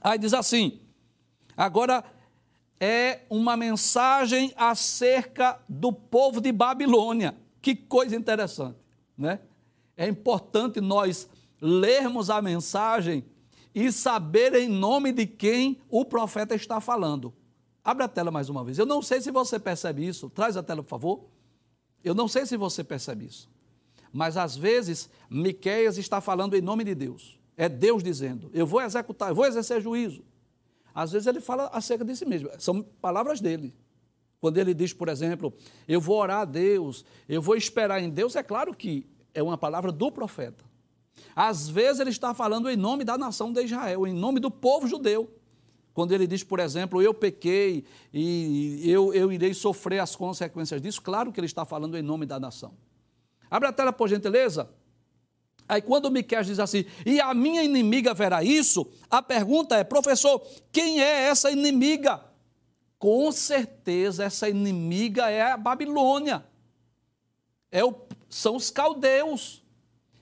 Aí 0.03 0.19
diz 0.19 0.35
assim: 0.35 0.81
agora 1.57 2.05
é 2.81 3.21
uma 3.31 3.57
mensagem 3.57 4.53
acerca 4.57 5.61
do 5.69 5.93
povo 5.93 6.41
de 6.41 6.51
Babilônia. 6.51 7.37
Que 7.61 7.77
coisa 7.77 8.17
interessante, 8.17 8.79
né? 9.17 9.41
É 9.97 10.09
importante 10.09 10.81
nós 10.81 11.29
lermos 11.61 12.29
a 12.29 12.43
mensagem 12.43 13.25
e 13.75 13.93
saber 13.93 14.55
em 14.55 14.69
nome 14.69 15.13
de 15.13 15.27
quem 15.27 15.81
o 15.89 16.05
profeta 16.05 16.55
está 16.55 16.81
falando. 16.81 17.33
Abre 17.85 18.05
a 18.05 18.09
tela 18.09 18.31
mais 18.31 18.49
uma 18.49 18.65
vez. 18.65 18.79
Eu 18.79 18.87
não 18.87 19.01
sei 19.01 19.21
se 19.21 19.31
você 19.31 19.59
percebe 19.59 20.07
isso. 20.07 20.29
Traz 20.31 20.57
a 20.57 20.63
tela, 20.63 20.83
por 20.83 20.89
favor. 20.89 21.25
Eu 22.03 22.15
não 22.15 22.27
sei 22.27 22.47
se 22.47 22.57
você 22.57 22.83
percebe 22.83 23.27
isso. 23.27 23.49
Mas 24.13 24.37
às 24.37 24.57
vezes 24.57 25.09
Miqueias 25.31 25.99
está 25.99 26.21
falando 26.21 26.55
em 26.55 26.61
nome 26.61 26.85
de 26.85 26.95
Deus. 26.95 27.39
É 27.57 27.69
Deus 27.69 28.03
dizendo: 28.03 28.51
Eu 28.53 28.67
vou 28.67 28.81
executar, 28.81 29.31
eu 29.31 29.35
vou 29.35 29.47
exercer 29.47 29.81
juízo. 29.81 30.25
Às 30.95 31.13
vezes 31.13 31.27
ele 31.27 31.41
fala 31.41 31.69
acerca 31.73 32.05
de 32.05 32.15
si 32.15 32.25
mesmo, 32.25 32.51
são 32.59 32.83
palavras 32.83 33.41
dele. 33.41 33.75
Quando 34.41 34.59
ele 34.59 34.75
diz, 34.75 34.93
por 34.93 35.09
exemplo, 35.09 35.55
eu 35.87 36.01
vou 36.01 36.19
orar 36.19 36.41
a 36.41 36.45
Deus, 36.45 37.05
eu 37.29 37.41
vou 37.41 37.55
esperar 37.55 38.03
em 38.03 38.11
Deus, 38.11 38.35
é 38.35 38.43
claro 38.43 38.75
que 38.75 39.07
é 39.33 39.43
uma 39.43 39.57
palavra 39.57 39.93
do 39.93 40.11
profeta. 40.11 40.65
Às 41.35 41.69
vezes 41.69 42.01
ele 42.01 42.11
está 42.11 42.35
falando 42.35 42.69
em 42.69 42.77
nome 42.77 43.05
da 43.05 43.17
nação 43.17 43.53
de 43.53 43.63
Israel, 43.63 44.07
em 44.07 44.13
nome 44.13 44.41
do 44.41 44.51
povo 44.51 44.87
judeu. 44.87 45.31
Quando 45.95 46.13
ele 46.13 46.27
diz, 46.27 46.43
por 46.43 46.59
exemplo, 46.59 47.01
eu 47.03 47.13
pequei 47.13 47.85
e 48.13 48.83
eu, 48.91 49.13
eu 49.15 49.31
irei 49.31 49.53
sofrer 49.55 50.01
as 50.01 50.17
consequências 50.17 50.81
disso, 50.81 51.01
claro 51.01 51.31
que 51.31 51.39
ele 51.39 51.47
está 51.47 51.65
falando 51.65 51.97
em 51.97 52.03
nome 52.03 52.27
da 52.27 52.41
nação. 52.41 52.75
Abre 53.51 53.69
a 53.69 53.73
tela, 53.73 53.93
por 53.93 54.09
gentileza. 54.09 54.69
Aí 55.73 55.81
quando 55.81 56.11
Miquel 56.11 56.43
diz 56.43 56.59
assim, 56.59 56.85
e 57.07 57.19
a 57.19 57.33
minha 57.33 57.63
inimiga 57.63 58.13
verá 58.13 58.45
isso, 58.45 58.87
a 59.09 59.23
pergunta 59.23 59.75
é, 59.75 59.83
professor, 59.83 60.47
quem 60.71 61.03
é 61.03 61.23
essa 61.23 61.51
inimiga? 61.51 62.23
Com 62.99 63.33
certeza 63.33 64.23
essa 64.23 64.51
inimiga 64.51 65.31
é 65.31 65.53
a 65.53 65.57
Babilônia. 65.57 66.45
É 67.71 67.83
o, 67.83 67.95
são 68.29 68.57
os 68.57 68.71
caldeus. 68.71 69.65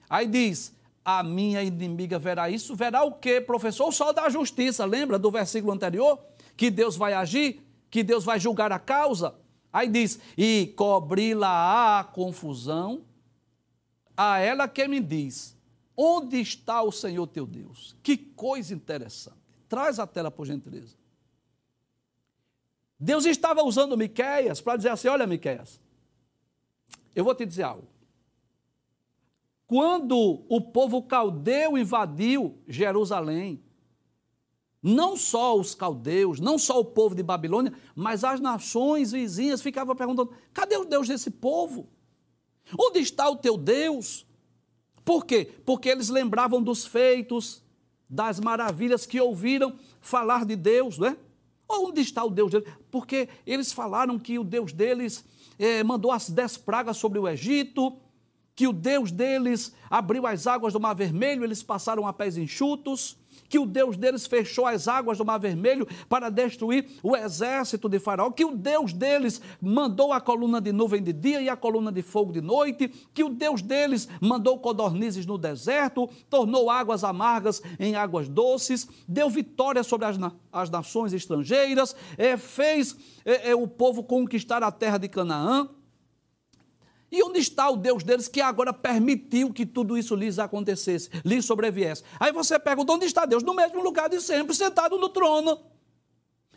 Aí 0.09 0.25
diz, 0.25 0.73
a 1.03 1.21
minha 1.21 1.61
inimiga 1.61 2.17
verá 2.17 2.49
isso. 2.49 2.73
Verá 2.73 3.03
o 3.03 3.11
quê, 3.11 3.41
professor? 3.41 3.89
O 3.89 3.91
sol 3.91 4.13
da 4.13 4.29
justiça. 4.29 4.85
Lembra 4.85 5.19
do 5.19 5.29
versículo 5.29 5.73
anterior? 5.73 6.17
Que 6.55 6.71
Deus 6.71 6.95
vai 6.95 7.11
agir, 7.11 7.61
que 7.89 8.03
Deus 8.03 8.23
vai 8.23 8.39
julgar 8.39 8.71
a 8.71 8.79
causa. 8.79 9.35
Aí 9.73 9.89
diz: 9.89 10.17
E 10.37 10.73
cobri-la 10.77 11.99
a 11.99 12.03
confusão, 12.05 13.01
a 14.15 14.39
ela 14.39 14.67
que 14.67 14.87
me 14.87 14.99
diz: 14.99 15.55
Onde 15.95 16.39
está 16.39 16.81
o 16.81 16.91
Senhor 16.91 17.27
teu 17.27 17.45
Deus? 17.45 17.95
Que 18.01 18.17
coisa 18.17 18.73
interessante. 18.73 19.37
Traz 19.67 19.99
a 19.99 20.07
tela, 20.07 20.31
por 20.31 20.45
gentileza. 20.45 20.95
Deus 22.99 23.25
estava 23.25 23.63
usando 23.63 23.97
Miqueias 23.97 24.61
para 24.61 24.77
dizer 24.77 24.89
assim: 24.89 25.07
olha, 25.07 25.25
Miqueias, 25.25 25.79
eu 27.15 27.23
vou 27.23 27.33
te 27.33 27.45
dizer 27.45 27.63
algo. 27.63 27.87
Quando 29.65 30.43
o 30.49 30.59
povo 30.59 31.01
caldeu 31.03 31.77
invadiu 31.77 32.59
Jerusalém, 32.67 33.63
não 34.83 35.15
só 35.15 35.57
os 35.57 35.73
caldeus, 35.73 36.39
não 36.39 36.57
só 36.57 36.79
o 36.79 36.85
povo 36.85 37.15
de 37.15 37.23
Babilônia, 37.23 37.73
mas 37.95 38.23
as 38.23 38.39
nações 38.39 39.11
vizinhas 39.11 39.61
ficavam 39.61 39.95
perguntando: 39.95 40.33
cadê 40.53 40.77
o 40.77 40.85
Deus 40.85 41.07
desse 41.07 41.31
povo? 41.31 41.87
Onde 42.77 42.99
está 42.99 43.29
o 43.29 43.35
teu 43.35 43.57
Deus? 43.57 44.25
Por 45.03 45.25
quê? 45.25 45.49
Porque 45.65 45.89
eles 45.89 46.09
lembravam 46.09 46.61
dos 46.61 46.85
feitos, 46.85 47.63
das 48.09 48.39
maravilhas 48.39 49.05
que 49.05 49.19
ouviram 49.19 49.77
falar 49.99 50.45
de 50.45 50.55
Deus, 50.55 50.97
não 50.97 51.07
é? 51.07 51.17
Onde 51.69 52.01
está 52.01 52.23
o 52.23 52.29
Deus 52.29 52.51
deles? 52.51 52.67
Porque 52.89 53.29
eles 53.45 53.71
falaram 53.71 54.19
que 54.19 54.37
o 54.37 54.43
Deus 54.43 54.73
deles 54.73 55.23
eh, 55.57 55.83
mandou 55.83 56.11
as 56.11 56.29
dez 56.29 56.57
pragas 56.57 56.97
sobre 56.97 57.17
o 57.17 57.27
Egito, 57.27 57.97
que 58.53 58.67
o 58.67 58.73
Deus 58.73 59.11
deles 59.11 59.73
abriu 59.89 60.27
as 60.27 60.45
águas 60.45 60.73
do 60.73 60.79
Mar 60.79 60.93
Vermelho, 60.93 61.43
eles 61.43 61.63
passaram 61.63 62.05
a 62.05 62.11
pés 62.11 62.37
enxutos 62.37 63.20
que 63.49 63.59
o 63.59 63.65
Deus 63.65 63.97
deles 63.97 64.25
fechou 64.25 64.65
as 64.65 64.87
águas 64.87 65.17
do 65.17 65.25
Mar 65.25 65.39
Vermelho 65.39 65.87
para 66.07 66.29
destruir 66.29 66.87
o 67.03 67.15
exército 67.15 67.89
de 67.89 67.99
Faraó, 67.99 68.31
que 68.31 68.45
o 68.45 68.55
Deus 68.55 68.93
deles 68.93 69.41
mandou 69.61 70.13
a 70.13 70.21
coluna 70.21 70.61
de 70.61 70.71
nuvem 70.71 71.01
de 71.01 71.13
dia 71.13 71.41
e 71.41 71.49
a 71.49 71.55
coluna 71.55 71.91
de 71.91 72.01
fogo 72.01 72.31
de 72.31 72.41
noite, 72.41 72.87
que 73.13 73.23
o 73.23 73.29
Deus 73.29 73.61
deles 73.61 74.07
mandou 74.19 74.57
codornizes 74.59 75.25
no 75.25 75.37
deserto, 75.37 76.09
tornou 76.29 76.69
águas 76.69 77.03
amargas 77.03 77.61
em 77.79 77.95
águas 77.95 78.27
doces, 78.27 78.87
deu 79.07 79.29
vitória 79.29 79.83
sobre 79.83 80.07
as, 80.07 80.17
as 80.51 80.69
nações 80.69 81.13
estrangeiras, 81.13 81.95
é, 82.17 82.37
fez 82.37 82.95
é, 83.25 83.51
é, 83.51 83.55
o 83.55 83.67
povo 83.67 84.03
conquistar 84.03 84.63
a 84.63 84.71
terra 84.71 84.97
de 84.97 85.07
Canaã. 85.07 85.69
E 87.11 87.21
onde 87.23 87.39
está 87.39 87.69
o 87.69 87.75
Deus 87.75 88.03
deles 88.03 88.27
que 88.27 88.39
agora 88.39 88.71
permitiu 88.71 89.51
que 89.51 89.65
tudo 89.65 89.97
isso 89.97 90.15
lhes 90.15 90.39
acontecesse, 90.39 91.09
lhes 91.25 91.43
sobreviesse? 91.43 92.03
Aí 92.19 92.31
você 92.31 92.57
pergunta: 92.57 92.93
onde 92.93 93.05
está 93.05 93.25
Deus? 93.25 93.43
No 93.43 93.53
mesmo 93.53 93.83
lugar 93.83 94.09
de 94.09 94.21
sempre, 94.21 94.55
sentado 94.55 94.97
no 94.97 95.09
trono. 95.09 95.59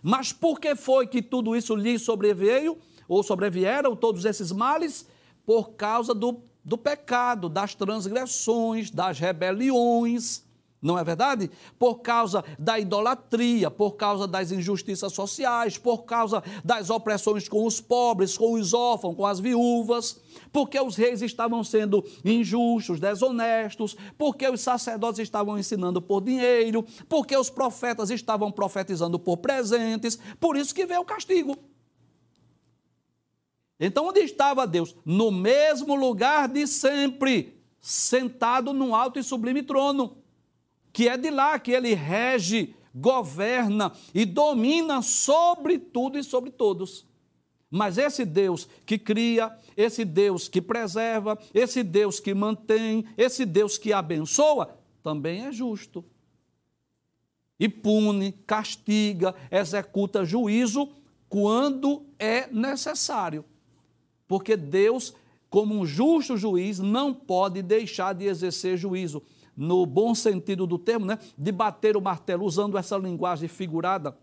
Mas 0.01 0.33
por 0.33 0.61
que 0.61 0.77
foi 0.77 1.07
que 1.07 1.21
tudo 1.21 1.57
isso 1.57 1.75
lhes 1.75 2.03
sobreveio, 2.03 2.79
ou 3.09 3.23
sobrevieram 3.23 3.97
todos 3.97 4.25
esses 4.25 4.53
males? 4.53 5.07
Por 5.45 5.73
causa 5.73 6.15
do, 6.15 6.43
do 6.65 6.79
pecado, 6.79 7.49
das 7.49 7.75
transgressões, 7.75 8.91
das 8.91 9.19
rebeliões 9.19 10.44
não 10.85 10.99
é 10.99 11.03
verdade? 11.03 11.51
Por 11.79 12.01
causa 12.01 12.45
da 12.59 12.79
idolatria, 12.79 13.71
por 13.71 13.93
causa 13.93 14.29
das 14.29 14.53
injustiças 14.53 15.15
sociais, 15.15 15.79
por 15.79 16.05
causa 16.05 16.45
das 16.63 16.91
opressões 16.91 17.49
com 17.49 17.65
os 17.65 17.81
pobres, 17.81 18.37
com 18.37 18.53
os 18.53 18.75
órfãos, 18.75 19.17
com 19.17 19.25
as 19.25 19.41
viúvas, 19.41 20.21
porque 20.53 20.79
os 20.79 20.95
reis 20.95 21.23
estavam 21.23 21.65
sendo 21.65 22.05
injustos, 22.23 23.01
desonestos, 23.01 23.97
porque 24.19 24.47
os 24.47 24.61
sacerdotes 24.61 25.21
estavam 25.21 25.59
ensinando 25.59 26.03
por 26.03 26.21
dinheiro, 26.21 26.85
porque 27.09 27.35
os 27.35 27.49
profetas 27.49 28.11
estavam 28.11 28.53
profetizando 28.53 29.19
por 29.19 29.39
presentes, 29.39 30.19
por 30.39 30.55
isso 30.55 30.75
que 30.75 30.85
veio 30.85 31.01
o 31.01 31.05
castigo. 31.05 31.57
Então, 33.81 34.07
onde 34.07 34.21
estava 34.21 34.67
Deus? 34.67 34.95
No 35.03 35.31
mesmo 35.31 35.95
lugar 35.95 36.47
de 36.47 36.67
sempre, 36.67 37.59
sentado 37.81 38.75
num 38.75 38.95
alto 38.95 39.19
e 39.19 39.23
sublime 39.23 39.63
trono 39.63 40.24
que 40.95 41.09
é 41.09 41.17
de 41.17 41.29
lá 41.29 41.59
que 41.59 41.73
ele 41.73 41.93
rege, 41.93 42.73
governa 42.95 43.93
e 44.15 44.25
domina 44.25 45.03
sobre 45.03 45.77
tudo 45.77 46.17
e 46.17 46.23
sobre 46.23 46.53
todos. 46.53 47.05
Mas 47.69 47.99
esse 47.99 48.25
Deus 48.25 48.69
que 48.87 48.97
cria, 48.97 49.53
esse 49.77 50.05
Deus 50.05 50.47
que 50.47 50.63
preserva, 50.63 51.37
esse 51.53 51.83
Deus 51.83 52.21
que 52.21 52.33
mantém, 52.33 53.05
esse 53.19 53.45
Deus 53.45 53.77
que 53.77 53.93
abençoa, 53.93 54.79
também 55.03 55.45
é 55.45 55.51
justo. 55.51 56.05
E 57.59 57.69
pune, 57.69 58.31
castiga, 58.47 59.35
executa 59.51 60.25
juízo 60.25 60.89
quando 61.29 62.07
é 62.21 62.47
necessário. 62.53 63.45
Porque 64.29 64.57
Deus, 64.57 65.13
como 65.51 65.75
um 65.75 65.85
justo 65.85 66.37
juiz, 66.37 66.79
não 66.79 67.13
pode 67.13 67.63
deixar 67.63 68.13
de 68.13 68.27
exercer 68.27 68.77
juízo 68.77 69.21
no 69.57 69.87
bom 69.87 70.15
sentido 70.15 70.67
do 70.67 70.79
termo, 70.79 71.07
né, 71.07 71.19
de 71.37 71.53
bater 71.53 71.97
o 71.97 72.01
martelo, 72.01 72.45
usando 72.45 72.77
essa 72.77 72.97
linguagem 72.97 73.49
figurada. 73.49 74.17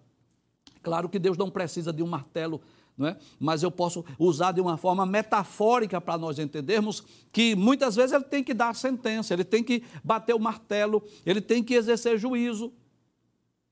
Claro 0.81 1.09
que 1.09 1.19
Deus 1.19 1.37
não 1.37 1.49
precisa 1.49 1.93
de 1.93 2.01
um 2.01 2.07
martelo, 2.07 2.61
é? 2.99 3.15
mas 3.39 3.63
eu 3.63 3.71
posso 3.71 4.03
usar 4.19 4.51
de 4.51 4.61
uma 4.61 4.77
forma 4.77 5.05
metafórica 5.05 5.99
para 6.01 6.17
nós 6.17 6.37
entendermos 6.37 7.03
que 7.31 7.55
muitas 7.55 7.95
vezes 7.95 8.11
ele 8.11 8.23
tem 8.23 8.43
que 8.43 8.53
dar 8.53 8.69
a 8.69 8.73
sentença, 8.73 9.33
ele 9.33 9.43
tem 9.43 9.63
que 9.63 9.83
bater 10.03 10.35
o 10.35 10.39
martelo, 10.39 11.03
ele 11.25 11.41
tem 11.41 11.63
que 11.63 11.73
exercer 11.73 12.17
juízo. 12.17 12.71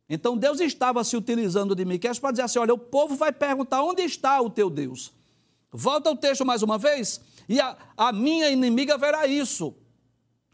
Então 0.10 0.38
Deus 0.38 0.60
estava 0.60 1.04
se 1.04 1.16
utilizando 1.16 1.76
de 1.76 1.86
Miquel 1.86 2.16
para 2.20 2.32
dizer 2.32 2.44
assim: 2.44 2.60
olha, 2.60 2.74
o 2.74 2.78
povo 2.78 3.16
vai 3.16 3.32
perguntar 3.32 3.84
onde 3.84 4.02
está 4.02 4.42
o 4.42 4.50
teu 4.50 4.70
Deus. 4.70 5.14
Volta 5.72 6.10
ao 6.10 6.16
texto 6.16 6.44
mais 6.44 6.64
uma 6.64 6.80
vez, 6.80 7.22
e 7.48 7.60
a, 7.60 7.78
a 7.96 8.12
minha 8.12 8.50
inimiga 8.50 8.98
verá 8.98 9.28
isso 9.28 9.76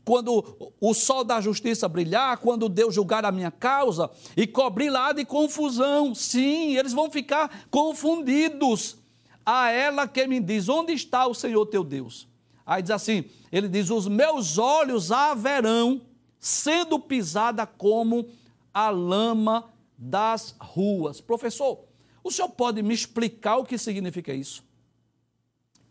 quando 0.05 0.73
o 0.79 0.93
sol 0.93 1.23
da 1.23 1.41
justiça 1.41 1.89
brilhar, 1.89 2.37
quando 2.37 2.69
Deus 2.69 2.93
julgar 2.93 3.25
a 3.25 3.31
minha 3.31 3.49
causa 3.49 4.09
e 4.37 4.45
cobrir 4.45 4.91
lá 4.91 5.11
de 5.11 5.25
confusão. 5.25 6.13
Sim, 6.13 6.77
eles 6.77 6.93
vão 6.93 7.09
ficar 7.09 7.65
confundidos. 7.71 8.97
A 9.43 9.71
ela 9.71 10.07
que 10.07 10.27
me 10.27 10.39
diz: 10.39 10.69
Onde 10.69 10.93
está 10.93 11.25
o 11.25 11.33
Senhor 11.33 11.65
teu 11.65 11.83
Deus? 11.83 12.27
Aí 12.63 12.83
diz 12.83 12.91
assim: 12.91 13.25
Ele 13.51 13.67
diz: 13.67 13.89
Os 13.89 14.07
meus 14.07 14.59
olhos 14.59 15.11
a 15.11 15.33
verão, 15.33 16.01
sendo 16.39 16.99
pisada 16.99 17.65
como 17.65 18.27
a 18.71 18.89
lama 18.89 19.71
das 19.97 20.55
ruas. 20.59 21.19
Professor, 21.19 21.79
o 22.23 22.31
senhor 22.31 22.49
pode 22.49 22.81
me 22.81 22.93
explicar 22.93 23.57
o 23.57 23.63
que 23.63 23.77
significa 23.77 24.33
isso? 24.33 24.63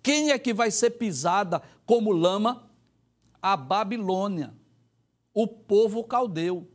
Quem 0.02 0.30
é 0.30 0.38
que 0.38 0.52
vai 0.52 0.70
ser 0.70 0.90
pisada 0.90 1.62
como 1.86 2.12
lama? 2.12 2.68
A 3.44 3.58
Babilônia, 3.58 4.54
o 5.34 5.46
povo 5.46 6.02
caldeu. 6.02 6.66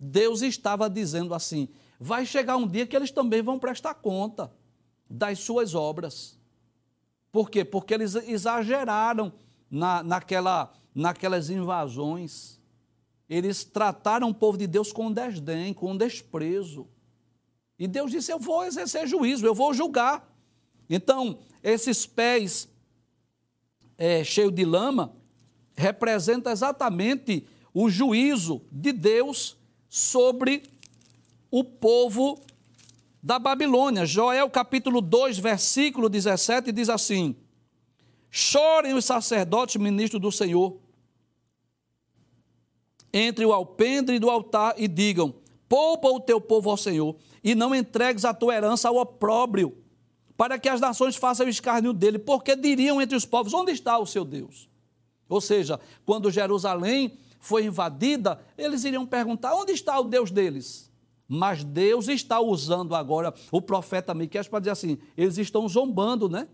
Deus 0.00 0.40
estava 0.40 0.88
dizendo 0.88 1.34
assim: 1.34 1.68
vai 2.00 2.24
chegar 2.24 2.56
um 2.56 2.66
dia 2.66 2.86
que 2.86 2.96
eles 2.96 3.10
também 3.10 3.42
vão 3.42 3.58
prestar 3.58 3.92
conta 3.92 4.50
das 5.10 5.40
suas 5.40 5.74
obras. 5.74 6.38
Por 7.30 7.50
quê? 7.50 7.66
Porque 7.66 7.92
eles 7.92 8.14
exageraram 8.14 9.30
na, 9.70 10.02
naquela, 10.02 10.72
naquelas 10.94 11.50
invasões. 11.50 12.58
Eles 13.28 13.62
trataram 13.62 14.30
o 14.30 14.34
povo 14.34 14.56
de 14.56 14.66
Deus 14.66 14.90
com 14.90 15.12
desdém, 15.12 15.74
com 15.74 15.94
desprezo. 15.94 16.88
E 17.78 17.86
Deus 17.86 18.10
disse: 18.10 18.32
Eu 18.32 18.38
vou 18.38 18.64
exercer 18.64 19.06
juízo, 19.06 19.44
eu 19.44 19.54
vou 19.54 19.74
julgar. 19.74 20.34
Então, 20.88 21.40
esses 21.62 22.06
pés 22.06 22.66
é, 23.98 24.24
cheios 24.24 24.54
de 24.54 24.64
lama, 24.64 25.17
representa 25.78 26.50
exatamente 26.50 27.46
o 27.72 27.88
juízo 27.88 28.60
de 28.70 28.92
Deus 28.92 29.56
sobre 29.88 30.64
o 31.50 31.62
povo 31.62 32.40
da 33.22 33.38
Babilônia. 33.38 34.04
Joel 34.04 34.50
capítulo 34.50 35.00
2, 35.00 35.38
versículo 35.38 36.08
17 36.08 36.72
diz 36.72 36.88
assim: 36.88 37.36
Chorem 38.28 38.94
os 38.94 39.04
sacerdotes 39.04 39.76
ministros 39.80 40.20
do 40.20 40.32
Senhor 40.32 40.76
entre 43.12 43.44
o 43.46 43.52
alpendre 43.52 44.18
do 44.18 44.28
altar 44.28 44.74
e 44.76 44.88
digam: 44.88 45.32
Poupa 45.68 46.08
o 46.08 46.18
teu 46.18 46.40
povo 46.40 46.70
ao 46.70 46.76
Senhor, 46.76 47.14
e 47.44 47.54
não 47.54 47.72
entregues 47.72 48.24
a 48.24 48.34
tua 48.34 48.56
herança 48.56 48.88
ao 48.88 48.96
opróbrio, 48.96 49.78
para 50.36 50.58
que 50.58 50.68
as 50.68 50.80
nações 50.80 51.14
façam 51.14 51.46
o 51.46 51.50
escárnio 51.50 51.92
dele, 51.92 52.18
porque 52.18 52.56
diriam 52.56 53.00
entre 53.00 53.16
os 53.16 53.24
povos: 53.24 53.54
Onde 53.54 53.70
está 53.70 53.96
o 53.96 54.06
seu 54.06 54.24
Deus? 54.24 54.67
Ou 55.28 55.40
seja, 55.40 55.78
quando 56.06 56.30
Jerusalém 56.30 57.18
foi 57.40 57.64
invadida, 57.64 58.40
eles 58.56 58.84
iriam 58.84 59.06
perguntar: 59.06 59.54
onde 59.54 59.72
está 59.72 59.98
o 59.98 60.04
Deus 60.04 60.30
deles? 60.30 60.90
Mas 61.26 61.62
Deus 61.62 62.08
está 62.08 62.40
usando 62.40 62.94
agora 62.94 63.34
o 63.52 63.60
profeta 63.60 64.14
Miqueias 64.14 64.48
para 64.48 64.60
dizer 64.60 64.70
assim: 64.70 64.98
eles 65.16 65.36
estão 65.36 65.68
zombando, 65.68 66.28
né? 66.28 66.48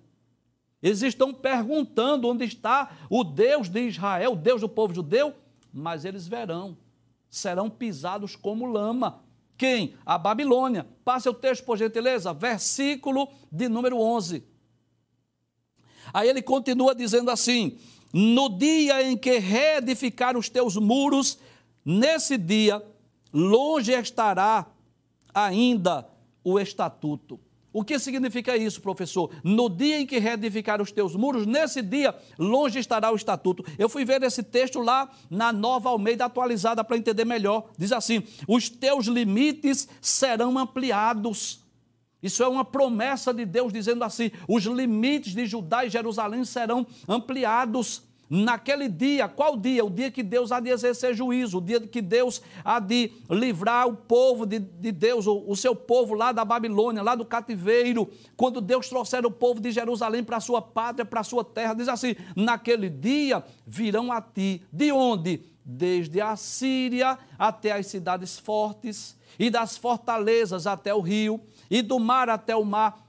Eles 0.82 1.00
estão 1.00 1.32
perguntando 1.32 2.28
onde 2.28 2.44
está 2.44 2.98
o 3.08 3.24
Deus 3.24 3.68
de 3.68 3.88
Israel, 3.88 4.32
o 4.32 4.36
Deus 4.36 4.60
do 4.60 4.68
povo 4.68 4.92
judeu, 4.92 5.32
mas 5.72 6.04
eles 6.04 6.26
verão, 6.26 6.76
serão 7.30 7.70
pisados 7.70 8.36
como 8.36 8.66
lama. 8.66 9.22
Quem? 9.56 9.94
A 10.04 10.18
Babilônia. 10.18 10.86
Passe 11.04 11.28
o 11.28 11.32
texto, 11.32 11.64
por 11.64 11.78
gentileza, 11.78 12.34
versículo 12.34 13.28
de 13.50 13.68
número 13.68 13.98
11. 13.98 14.44
Aí 16.12 16.28
ele 16.28 16.42
continua 16.42 16.94
dizendo 16.94 17.30
assim: 17.30 17.78
No 18.16 18.48
dia 18.48 19.02
em 19.02 19.16
que 19.16 19.40
reedificar 19.40 20.36
os 20.36 20.48
teus 20.48 20.76
muros, 20.76 21.36
nesse 21.84 22.38
dia, 22.38 22.80
longe 23.32 23.90
estará 23.90 24.66
ainda 25.34 26.06
o 26.44 26.60
estatuto. 26.60 27.40
O 27.72 27.82
que 27.82 27.98
significa 27.98 28.56
isso, 28.56 28.80
professor? 28.80 29.32
No 29.42 29.68
dia 29.68 29.98
em 29.98 30.06
que 30.06 30.20
reedificar 30.20 30.80
os 30.80 30.92
teus 30.92 31.16
muros, 31.16 31.44
nesse 31.44 31.82
dia, 31.82 32.14
longe 32.38 32.78
estará 32.78 33.10
o 33.10 33.16
estatuto. 33.16 33.64
Eu 33.76 33.88
fui 33.88 34.04
ver 34.04 34.22
esse 34.22 34.44
texto 34.44 34.78
lá 34.78 35.10
na 35.28 35.52
nova 35.52 35.88
Almeida 35.88 36.26
atualizada 36.26 36.84
para 36.84 36.96
entender 36.96 37.24
melhor. 37.24 37.68
Diz 37.76 37.90
assim: 37.90 38.22
os 38.46 38.68
teus 38.68 39.06
limites 39.06 39.88
serão 40.00 40.56
ampliados. 40.56 41.64
Isso 42.22 42.44
é 42.44 42.48
uma 42.48 42.64
promessa 42.64 43.34
de 43.34 43.44
Deus 43.44 43.72
dizendo 43.72 44.04
assim: 44.04 44.30
os 44.48 44.62
limites 44.64 45.34
de 45.34 45.44
Judá 45.44 45.84
e 45.84 45.90
Jerusalém 45.90 46.44
serão 46.44 46.86
ampliados. 47.08 48.03
Naquele 48.28 48.88
dia, 48.88 49.28
qual 49.28 49.56
dia? 49.56 49.84
O 49.84 49.90
dia 49.90 50.10
que 50.10 50.22
Deus 50.22 50.50
há 50.50 50.58
de 50.58 50.70
exercer 50.70 51.14
juízo, 51.14 51.58
o 51.58 51.60
dia 51.60 51.80
que 51.80 52.00
Deus 52.00 52.40
há 52.64 52.80
de 52.80 53.12
livrar 53.30 53.86
o 53.86 53.94
povo 53.94 54.46
de, 54.46 54.58
de 54.58 54.90
Deus, 54.90 55.26
o, 55.26 55.44
o, 55.46 55.54
seu 55.54 55.76
povo 55.76 56.14
lá 56.14 56.32
da 56.32 56.44
Babilônia, 56.44 57.02
lá 57.02 57.14
do 57.14 57.24
cativeiro, 57.24 58.10
quando 58.36 58.62
Deus 58.62 58.88
trouxer 58.88 59.26
o 59.26 59.30
povo 59.30 59.60
de 59.60 59.70
Jerusalém 59.70 60.24
para 60.24 60.38
a 60.38 60.40
sua 60.40 60.62
pátria, 60.62 61.04
para 61.04 61.20
a 61.20 61.24
sua 61.24 61.44
terra, 61.44 61.74
diz 61.74 61.88
assim: 61.88 62.16
naquele 62.34 62.88
dia 62.88 63.44
virão 63.66 64.10
a 64.10 64.22
ti, 64.22 64.62
de 64.72 64.90
onde? 64.90 65.44
Desde 65.62 66.20
a 66.20 66.34
Síria 66.34 67.18
até 67.38 67.72
as 67.72 67.86
cidades 67.86 68.38
fortes, 68.38 69.18
e 69.38 69.50
das 69.50 69.76
fortalezas 69.76 70.66
até 70.66 70.94
o 70.94 71.00
rio, 71.00 71.40
e 71.70 71.82
do 71.82 71.98
mar 71.98 72.30
até 72.30 72.56
o 72.56 72.64
mar, 72.64 73.06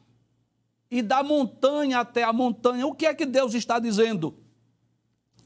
e 0.92 1.02
da 1.02 1.24
montanha 1.24 2.00
até 2.00 2.24
a 2.24 2.34
montanha. 2.34 2.86
O 2.86 2.94
que 2.94 3.06
é 3.06 3.14
que 3.14 3.26
Deus 3.26 3.54
está 3.54 3.80
dizendo? 3.80 4.45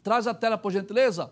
Traz 0.03 0.27
a 0.27 0.33
tela, 0.33 0.57
por 0.57 0.71
gentileza. 0.71 1.31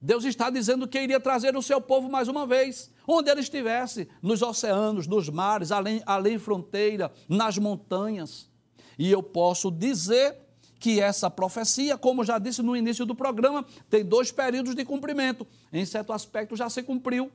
Deus 0.00 0.24
está 0.24 0.50
dizendo 0.50 0.86
que 0.86 1.00
iria 1.00 1.18
trazer 1.18 1.56
o 1.56 1.62
seu 1.62 1.80
povo 1.80 2.08
mais 2.08 2.28
uma 2.28 2.46
vez, 2.46 2.90
onde 3.08 3.30
ele 3.30 3.40
estivesse, 3.40 4.08
nos 4.22 4.42
oceanos, 4.42 5.06
nos 5.06 5.28
mares, 5.28 5.72
além, 5.72 6.02
além 6.04 6.38
fronteira, 6.38 7.10
nas 7.28 7.56
montanhas. 7.58 8.50
E 8.98 9.10
eu 9.10 9.22
posso 9.22 9.70
dizer 9.70 10.36
que 10.78 11.00
essa 11.00 11.30
profecia, 11.30 11.96
como 11.96 12.24
já 12.24 12.38
disse 12.38 12.62
no 12.62 12.76
início 12.76 13.06
do 13.06 13.14
programa, 13.14 13.64
tem 13.88 14.04
dois 14.04 14.30
períodos 14.30 14.74
de 14.74 14.84
cumprimento. 14.84 15.46
Em 15.72 15.84
certo 15.84 16.12
aspecto 16.12 16.54
já 16.54 16.68
se 16.68 16.82
cumpriu. 16.82 17.30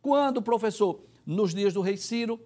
Quando, 0.00 0.42
professor? 0.42 1.00
Nos 1.24 1.54
dias 1.54 1.72
do 1.72 1.80
rei 1.82 1.96
Ciro, 1.96 2.40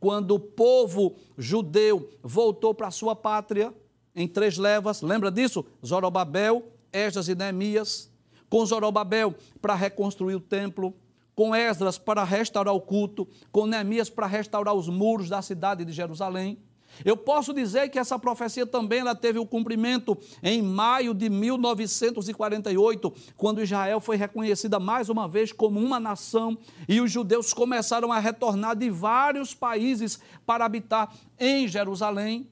quando 0.00 0.32
o 0.32 0.40
povo 0.40 1.14
judeu 1.38 2.10
voltou 2.22 2.74
para 2.74 2.88
a 2.88 2.90
sua 2.90 3.14
pátria, 3.14 3.72
em 4.14 4.28
três 4.28 4.58
levas, 4.58 5.02
lembra 5.02 5.30
disso? 5.30 5.64
Zorobabel, 5.84 6.72
Esdras 6.92 7.28
e 7.28 7.34
Neemias, 7.34 8.10
com 8.48 8.64
Zorobabel 8.66 9.34
para 9.60 9.74
reconstruir 9.74 10.34
o 10.34 10.40
templo, 10.40 10.94
com 11.34 11.54
Esdras 11.54 11.96
para 11.96 12.22
restaurar 12.24 12.74
o 12.74 12.80
culto, 12.80 13.26
com 13.50 13.66
Neemias 13.66 14.10
para 14.10 14.26
restaurar 14.26 14.74
os 14.74 14.88
muros 14.88 15.28
da 15.28 15.40
cidade 15.40 15.84
de 15.84 15.92
Jerusalém. 15.92 16.58
Eu 17.04 17.16
posso 17.16 17.54
dizer 17.54 17.88
que 17.88 17.98
essa 17.98 18.18
profecia 18.18 18.66
também 18.66 19.00
ela 19.00 19.14
teve 19.14 19.38
o 19.38 19.46
cumprimento 19.46 20.16
em 20.42 20.60
maio 20.60 21.14
de 21.14 21.30
1948, 21.30 23.12
quando 23.34 23.62
Israel 23.62 23.98
foi 23.98 24.16
reconhecida 24.16 24.78
mais 24.78 25.08
uma 25.08 25.26
vez 25.26 25.52
como 25.52 25.80
uma 25.80 25.98
nação 25.98 26.58
e 26.86 27.00
os 27.00 27.10
judeus 27.10 27.54
começaram 27.54 28.12
a 28.12 28.18
retornar 28.18 28.76
de 28.76 28.90
vários 28.90 29.54
países 29.54 30.20
para 30.44 30.66
habitar 30.66 31.10
em 31.38 31.66
Jerusalém 31.66 32.46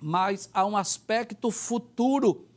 mas 0.00 0.48
há 0.52 0.64
um 0.64 0.76
aspecto 0.76 1.50
futuro 1.50 2.48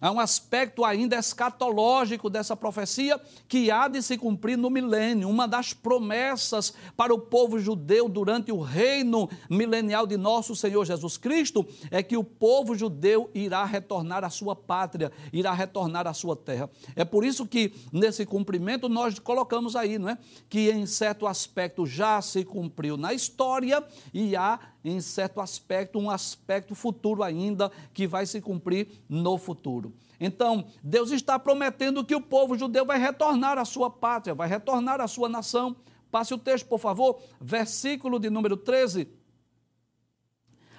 Há 0.00 0.10
um 0.10 0.18
aspecto 0.18 0.82
ainda 0.82 1.16
escatológico 1.16 2.30
dessa 2.30 2.56
profecia 2.56 3.20
que 3.46 3.70
há 3.70 3.86
de 3.86 4.00
se 4.00 4.16
cumprir 4.16 4.56
no 4.56 4.70
milênio. 4.70 5.28
Uma 5.28 5.46
das 5.46 5.74
promessas 5.74 6.72
para 6.96 7.12
o 7.12 7.18
povo 7.18 7.58
judeu 7.58 8.08
durante 8.08 8.50
o 8.50 8.60
reino 8.60 9.28
milenial 9.50 10.06
de 10.06 10.16
nosso 10.16 10.56
Senhor 10.56 10.86
Jesus 10.86 11.18
Cristo 11.18 11.66
é 11.90 12.02
que 12.02 12.16
o 12.16 12.24
povo 12.24 12.74
judeu 12.74 13.30
irá 13.34 13.62
retornar 13.66 14.24
à 14.24 14.30
sua 14.30 14.56
pátria, 14.56 15.12
irá 15.30 15.52
retornar 15.52 16.06
à 16.06 16.14
sua 16.14 16.34
terra. 16.34 16.70
É 16.96 17.04
por 17.04 17.22
isso 17.22 17.46
que 17.46 17.74
nesse 17.92 18.24
cumprimento 18.24 18.88
nós 18.88 19.18
colocamos 19.18 19.76
aí, 19.76 19.98
não 19.98 20.08
é? 20.08 20.18
Que 20.48 20.70
em 20.70 20.86
certo 20.86 21.26
aspecto 21.26 21.84
já 21.84 22.22
se 22.22 22.42
cumpriu 22.42 22.96
na 22.96 23.12
história 23.12 23.84
e 24.14 24.34
há 24.34 24.58
em 24.84 25.00
certo 25.00 25.40
aspecto, 25.40 25.98
um 25.98 26.10
aspecto 26.10 26.74
futuro 26.74 27.22
ainda 27.22 27.70
que 27.92 28.06
vai 28.06 28.26
se 28.26 28.40
cumprir 28.40 28.88
no 29.08 29.36
futuro. 29.38 29.92
Então, 30.18 30.66
Deus 30.82 31.10
está 31.10 31.38
prometendo 31.38 32.04
que 32.04 32.14
o 32.14 32.20
povo 32.20 32.56
judeu 32.56 32.84
vai 32.84 32.98
retornar 32.98 33.58
à 33.58 33.64
sua 33.64 33.90
pátria, 33.90 34.34
vai 34.34 34.48
retornar 34.48 35.00
à 35.00 35.08
sua 35.08 35.28
nação. 35.28 35.76
Passe 36.10 36.34
o 36.34 36.38
texto, 36.38 36.66
por 36.66 36.78
favor, 36.78 37.20
versículo 37.40 38.18
de 38.18 38.28
número 38.28 38.56
13. 38.56 39.08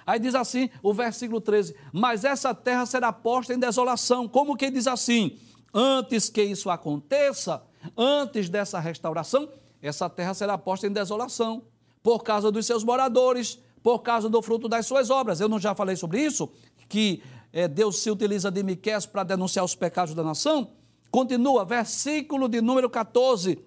Aí 0.06 0.18
diz 0.18 0.34
assim, 0.34 0.68
o 0.82 0.92
versículo 0.92 1.40
13: 1.40 1.74
Mas 1.92 2.24
essa 2.24 2.54
terra 2.54 2.86
será 2.86 3.12
posta 3.12 3.54
em 3.54 3.58
desolação. 3.58 4.28
Como 4.28 4.56
que 4.56 4.70
diz 4.70 4.86
assim? 4.86 5.38
Antes 5.72 6.28
que 6.28 6.42
isso 6.42 6.68
aconteça, 6.68 7.62
antes 7.96 8.48
dessa 8.48 8.78
restauração, 8.78 9.48
essa 9.80 10.08
terra 10.08 10.34
será 10.34 10.58
posta 10.58 10.86
em 10.86 10.92
desolação, 10.92 11.62
por 12.02 12.22
causa 12.22 12.52
dos 12.52 12.66
seus 12.66 12.84
moradores, 12.84 13.58
por 13.82 14.00
causa 14.00 14.28
do 14.28 14.40
fruto 14.40 14.68
das 14.68 14.86
suas 14.86 15.10
obras. 15.10 15.40
Eu 15.40 15.48
não 15.48 15.58
já 15.58 15.74
falei 15.74 15.96
sobre 15.96 16.20
isso? 16.24 16.48
Que 16.88 17.22
é, 17.52 17.66
Deus 17.66 17.98
se 17.98 18.10
utiliza 18.10 18.50
de 18.50 18.62
Miqués 18.62 19.04
para 19.06 19.24
denunciar 19.24 19.64
os 19.64 19.74
pecados 19.74 20.14
da 20.14 20.22
nação? 20.22 20.70
Continua, 21.10 21.64
versículo 21.64 22.48
de 22.48 22.60
número 22.60 22.88
14, 22.88 23.58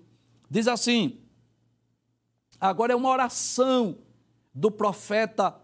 diz 0.50 0.68
assim: 0.68 1.20
agora 2.60 2.94
é 2.94 2.96
uma 2.96 3.10
oração 3.10 3.98
do 4.54 4.72
profeta 4.72 5.56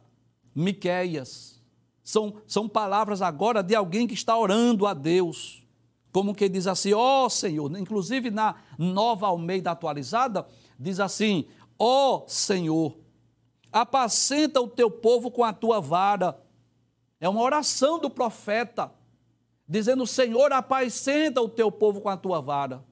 Miquéias. 0.53 1.59
São, 2.03 2.35
são 2.45 2.67
palavras 2.67 3.21
agora 3.21 3.63
de 3.63 3.73
alguém 3.73 4.05
que 4.05 4.13
está 4.13 4.37
orando 4.37 4.85
a 4.85 4.93
Deus. 4.93 5.65
Como 6.11 6.35
que 6.35 6.49
diz 6.49 6.67
assim, 6.67 6.91
ó 6.91 7.25
oh, 7.25 7.29
Senhor, 7.29 7.75
inclusive 7.79 8.29
na 8.29 8.55
nova 8.77 9.27
Almeida 9.27 9.71
atualizada, 9.71 10.45
diz 10.77 10.99
assim: 10.99 11.45
ó 11.79 12.17
oh, 12.17 12.27
Senhor, 12.27 12.97
apacenta 13.71 14.59
o 14.59 14.67
teu 14.67 14.91
povo 14.91 15.31
com 15.31 15.43
a 15.43 15.53
tua 15.53 15.79
vara. 15.79 16.39
É 17.19 17.29
uma 17.29 17.41
oração 17.41 17.99
do 17.99 18.09
profeta, 18.09 18.91
dizendo: 19.67 20.05
Senhor, 20.05 20.51
apacenta 20.51 21.41
o 21.41 21.49
teu 21.49 21.71
povo 21.71 22.01
com 22.01 22.09
a 22.09 22.17
tua 22.17 22.41
vara. 22.41 22.83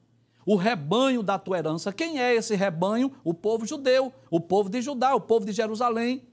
O 0.45 0.55
rebanho 0.55 1.21
da 1.21 1.37
tua 1.37 1.59
herança. 1.59 1.91
Quem 1.91 2.19
é 2.19 2.33
esse 2.33 2.55
rebanho? 2.55 3.11
O 3.23 3.33
povo 3.33 3.65
judeu, 3.65 4.13
o 4.31 4.39
povo 4.39 4.69
de 4.69 4.81
Judá, 4.81 5.13
o 5.13 5.21
povo 5.21 5.45
de 5.45 5.51
Jerusalém, 5.51 6.27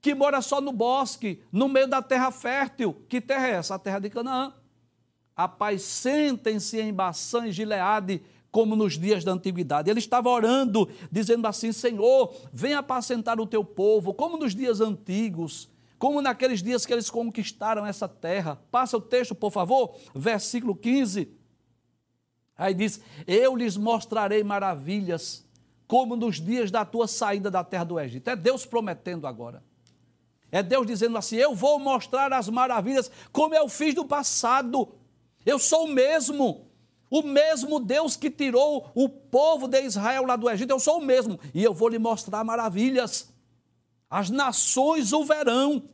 que 0.00 0.14
mora 0.14 0.42
só 0.42 0.60
no 0.60 0.72
bosque, 0.72 1.42
no 1.52 1.68
meio 1.68 1.86
da 1.86 2.02
terra 2.02 2.30
fértil. 2.30 3.04
Que 3.08 3.20
terra 3.20 3.48
é 3.48 3.52
essa? 3.52 3.76
A 3.76 3.78
terra 3.78 4.00
de 4.00 4.10
Canaã. 4.10 4.52
Apacentem-se 5.36 6.80
em 6.80 6.92
Baçã 6.92 7.46
e 7.46 7.52
Gileade 7.52 8.22
como 8.54 8.76
nos 8.76 8.96
dias 8.96 9.24
da 9.24 9.32
antiguidade. 9.32 9.90
Ele 9.90 9.98
estava 9.98 10.30
orando, 10.30 10.88
dizendo 11.10 11.44
assim: 11.48 11.72
Senhor, 11.72 12.32
venha 12.52 12.78
apacentar 12.78 13.40
o 13.40 13.48
teu 13.48 13.64
povo, 13.64 14.14
como 14.14 14.36
nos 14.36 14.54
dias 14.54 14.80
antigos, 14.80 15.68
como 15.98 16.22
naqueles 16.22 16.62
dias 16.62 16.86
que 16.86 16.92
eles 16.92 17.10
conquistaram 17.10 17.84
essa 17.84 18.08
terra. 18.08 18.62
Passa 18.70 18.96
o 18.96 19.00
texto, 19.00 19.34
por 19.34 19.50
favor, 19.50 19.96
versículo 20.14 20.76
15. 20.76 21.32
Aí 22.56 22.72
diz: 22.72 23.00
Eu 23.26 23.56
lhes 23.56 23.76
mostrarei 23.76 24.44
maravilhas, 24.44 25.44
como 25.88 26.14
nos 26.14 26.40
dias 26.40 26.70
da 26.70 26.84
tua 26.84 27.08
saída 27.08 27.50
da 27.50 27.64
terra 27.64 27.82
do 27.82 27.98
Egito. 27.98 28.30
É 28.30 28.36
Deus 28.36 28.64
prometendo 28.64 29.26
agora. 29.26 29.64
É 30.52 30.62
Deus 30.62 30.86
dizendo 30.86 31.18
assim: 31.18 31.34
Eu 31.34 31.56
vou 31.56 31.80
mostrar 31.80 32.32
as 32.32 32.48
maravilhas, 32.48 33.10
como 33.32 33.52
eu 33.52 33.68
fiz 33.68 33.96
no 33.96 34.04
passado. 34.04 34.94
Eu 35.44 35.58
sou 35.58 35.86
o 35.86 35.92
mesmo. 35.92 36.72
O 37.14 37.22
mesmo 37.22 37.78
Deus 37.78 38.16
que 38.16 38.28
tirou 38.28 38.90
o 38.92 39.08
povo 39.08 39.68
de 39.68 39.80
Israel 39.82 40.26
lá 40.26 40.34
do 40.34 40.50
Egito, 40.50 40.70
eu 40.70 40.80
sou 40.80 40.98
o 40.98 41.00
mesmo. 41.00 41.38
E 41.54 41.62
eu 41.62 41.72
vou 41.72 41.88
lhe 41.88 41.96
mostrar 41.96 42.42
maravilhas. 42.42 43.32
As 44.10 44.30
nações 44.30 45.12
o 45.12 45.24
verão 45.24 45.84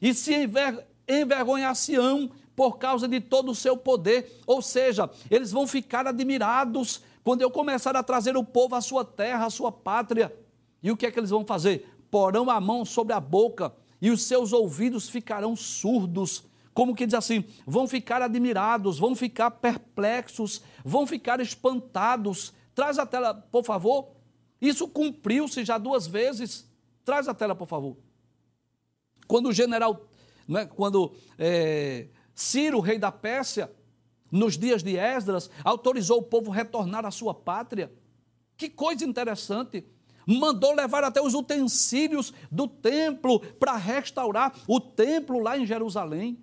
e 0.00 0.14
se 0.14 0.32
enver 0.32 0.88
envergonhar-se-ão 1.06 2.30
por 2.56 2.78
causa 2.78 3.06
de 3.06 3.20
todo 3.20 3.50
o 3.50 3.54
seu 3.54 3.76
poder. 3.76 4.40
Ou 4.46 4.62
seja, 4.62 5.10
eles 5.30 5.52
vão 5.52 5.66
ficar 5.66 6.06
admirados 6.06 7.02
quando 7.22 7.42
eu 7.42 7.50
começar 7.50 7.94
a 7.94 8.02
trazer 8.02 8.34
o 8.34 8.42
povo 8.42 8.74
à 8.74 8.80
sua 8.80 9.04
terra, 9.04 9.44
à 9.44 9.50
sua 9.50 9.70
pátria. 9.70 10.34
E 10.82 10.90
o 10.90 10.96
que 10.96 11.04
é 11.04 11.10
que 11.10 11.20
eles 11.20 11.28
vão 11.28 11.44
fazer? 11.44 11.86
Porão 12.10 12.48
a 12.48 12.58
mão 12.58 12.86
sobre 12.86 13.12
a 13.12 13.20
boca 13.20 13.70
e 14.00 14.10
os 14.10 14.22
seus 14.22 14.50
ouvidos 14.54 15.10
ficarão 15.10 15.54
surdos 15.54 16.44
como 16.72 16.94
que 16.94 17.06
diz 17.06 17.14
assim, 17.14 17.44
vão 17.66 17.86
ficar 17.88 18.22
admirados, 18.22 18.98
vão 18.98 19.14
ficar 19.14 19.50
perplexos, 19.50 20.62
vão 20.84 21.06
ficar 21.06 21.40
espantados. 21.40 22.52
Traz 22.74 22.98
a 22.98 23.04
tela, 23.04 23.34
por 23.34 23.64
favor. 23.64 24.10
Isso 24.60 24.86
cumpriu-se 24.86 25.64
já 25.64 25.78
duas 25.78 26.06
vezes. 26.06 26.68
Traz 27.04 27.28
a 27.28 27.34
tela, 27.34 27.54
por 27.54 27.66
favor. 27.66 27.96
Quando 29.26 29.48
o 29.48 29.52
general, 29.52 30.08
né, 30.46 30.66
quando 30.66 31.14
é, 31.38 32.08
Ciro, 32.34 32.80
rei 32.80 32.98
da 32.98 33.10
Pérsia, 33.10 33.70
nos 34.30 34.56
dias 34.56 34.82
de 34.82 34.96
Esdras, 34.96 35.50
autorizou 35.64 36.18
o 36.18 36.22
povo 36.22 36.50
retornar 36.50 37.04
à 37.04 37.10
sua 37.10 37.34
pátria. 37.34 37.92
Que 38.56 38.68
coisa 38.68 39.04
interessante! 39.04 39.84
Mandou 40.26 40.74
levar 40.74 41.02
até 41.02 41.20
os 41.20 41.34
utensílios 41.34 42.32
do 42.50 42.68
templo 42.68 43.40
para 43.40 43.76
restaurar 43.76 44.54
o 44.68 44.78
templo 44.78 45.40
lá 45.40 45.58
em 45.58 45.66
Jerusalém. 45.66 46.38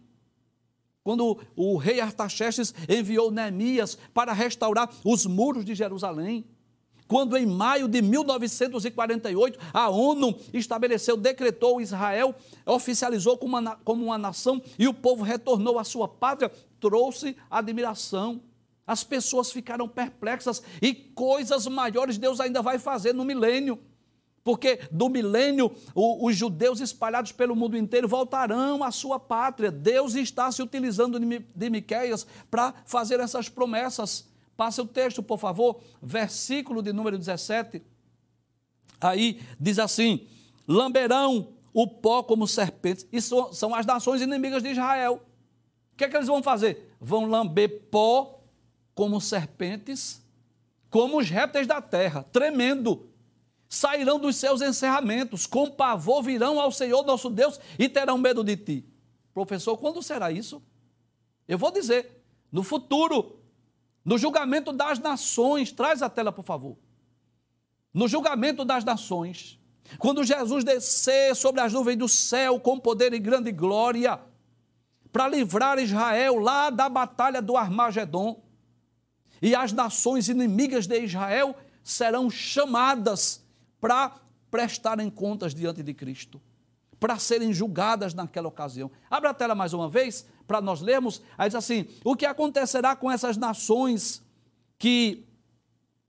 Quando 1.07 1.39
o 1.55 1.77
rei 1.77 2.01
Artaxerxes 2.01 2.73
enviou 2.89 3.31
Neemias 3.31 3.97
para 4.13 4.33
restaurar 4.33 4.89
os 5.05 5.25
muros 5.25 5.63
de 5.63 5.73
Jerusalém 5.73 6.43
quando 7.07 7.37
em 7.37 7.45
maio 7.45 7.87
de 7.87 8.01
1948 8.01 9.57
a 9.73 9.87
ONU 9.87 10.37
estabeleceu, 10.53 11.15
decretou 11.15 11.79
Israel, 11.79 12.35
oficializou 12.65 13.37
como 13.37 13.57
uma, 13.57 13.77
como 13.77 14.03
uma 14.03 14.17
nação 14.17 14.61
e 14.77 14.85
o 14.85 14.93
povo 14.93 15.23
retornou 15.23 15.79
à 15.79 15.85
sua 15.85 16.09
pátria, 16.09 16.51
trouxe 16.77 17.37
admiração. 17.49 18.41
As 18.85 19.05
pessoas 19.05 19.49
ficaram 19.49 19.87
perplexas 19.87 20.61
e 20.81 20.93
coisas 20.93 21.65
maiores 21.67 22.17
Deus 22.17 22.41
ainda 22.41 22.61
vai 22.61 22.77
fazer 22.77 23.13
no 23.13 23.23
milênio. 23.23 23.79
Porque 24.47 24.79
do 24.89 25.09
milênio, 25.09 25.75
o, 25.93 26.25
os 26.25 26.33
judeus 26.33 26.79
espalhados 26.79 27.33
pelo 27.33 27.53
mundo 27.53 27.75
inteiro 27.75 28.07
voltarão 28.07 28.81
à 28.81 28.91
sua 28.91 29.19
pátria. 29.19 29.69
Deus 29.69 30.15
está 30.15 30.49
se 30.53 30.61
utilizando 30.61 31.19
de, 31.19 31.69
Miqueias 31.69 32.25
para 32.49 32.73
fazer 32.85 33.19
essas 33.19 33.49
promessas. 33.49 34.25
Passa 34.55 34.81
o 34.81 34.87
texto, 34.87 35.21
por 35.21 35.37
favor, 35.37 35.81
versículo 36.01 36.81
de 36.81 36.93
número 36.93 37.17
17. 37.17 37.83
Aí 39.01 39.41
diz 39.59 39.79
assim: 39.79 40.25
lamberão 40.65 41.49
o 41.73 41.85
pó 41.85 42.23
como 42.23 42.47
serpentes. 42.47 43.05
Isso 43.11 43.51
são 43.51 43.75
as 43.75 43.85
nações 43.85 44.21
inimigas 44.21 44.63
de 44.63 44.69
Israel. 44.69 45.21
O 45.93 45.97
que 45.97 46.05
é 46.05 46.07
que 46.07 46.15
eles 46.15 46.27
vão 46.29 46.41
fazer? 46.41 46.95
Vão 47.01 47.25
lamber 47.25 47.89
pó 47.91 48.39
como 48.95 49.19
serpentes, 49.19 50.25
como 50.89 51.17
os 51.19 51.29
répteis 51.29 51.67
da 51.67 51.81
terra, 51.81 52.23
tremendo. 52.31 53.06
Sairão 53.69 54.17
dos 54.17 54.37
seus 54.37 54.61
encerramentos, 54.61 55.45
com 55.45 55.69
pavor 55.69 56.23
virão 56.23 56.59
ao 56.59 56.71
Senhor 56.71 57.03
nosso 57.03 57.29
Deus 57.29 57.59
e 57.77 57.89
terão 57.89 58.17
medo 58.17 58.43
de 58.43 58.55
ti. 58.55 58.85
Professor, 59.33 59.77
quando 59.77 60.01
será 60.01 60.31
isso? 60.31 60.61
Eu 61.47 61.57
vou 61.57 61.71
dizer, 61.71 62.23
no 62.51 62.63
futuro, 62.63 63.39
no 64.03 64.17
julgamento 64.17 64.71
das 64.71 64.99
nações, 64.99 65.71
traz 65.71 66.01
a 66.01 66.09
tela, 66.09 66.31
por 66.31 66.43
favor. 66.43 66.77
No 67.93 68.07
julgamento 68.07 68.63
das 68.63 68.83
nações, 68.83 69.59
quando 69.97 70.23
Jesus 70.23 70.63
descer 70.63 71.35
sobre 71.35 71.61
as 71.61 71.73
nuvens 71.73 71.97
do 71.97 72.07
céu 72.07 72.59
com 72.59 72.79
poder 72.79 73.13
e 73.13 73.19
grande 73.19 73.51
glória, 73.51 74.19
para 75.11 75.27
livrar 75.27 75.79
Israel 75.79 76.37
lá 76.37 76.69
da 76.69 76.87
batalha 76.87 77.41
do 77.41 77.57
Armagedon, 77.57 78.43
e 79.41 79.53
as 79.55 79.71
nações 79.71 80.29
inimigas 80.29 80.87
de 80.87 80.99
Israel 80.99 81.55
serão 81.83 82.29
chamadas 82.29 83.45
para 83.79 84.19
prestarem 84.49 85.09
contas 85.09 85.53
diante 85.53 85.83
de 85.83 85.93
Cristo, 85.93 86.41
para 86.99 87.19
serem 87.19 87.53
julgadas 87.53 88.13
naquela 88.13 88.47
ocasião. 88.47 88.89
Abra 89.09 89.29
a 89.29 89.33
tela 89.33 89.53
mais 89.53 89.73
uma 89.73 89.89
vez 89.89 90.25
para 90.47 90.61
nós 90.61 90.81
lermos, 90.81 91.21
aí 91.37 91.49
diz 91.49 91.55
assim: 91.55 91.85
o 92.03 92.15
que 92.15 92.25
acontecerá 92.25 92.95
com 92.95 93.11
essas 93.11 93.37
nações 93.37 94.23
que 94.79 95.25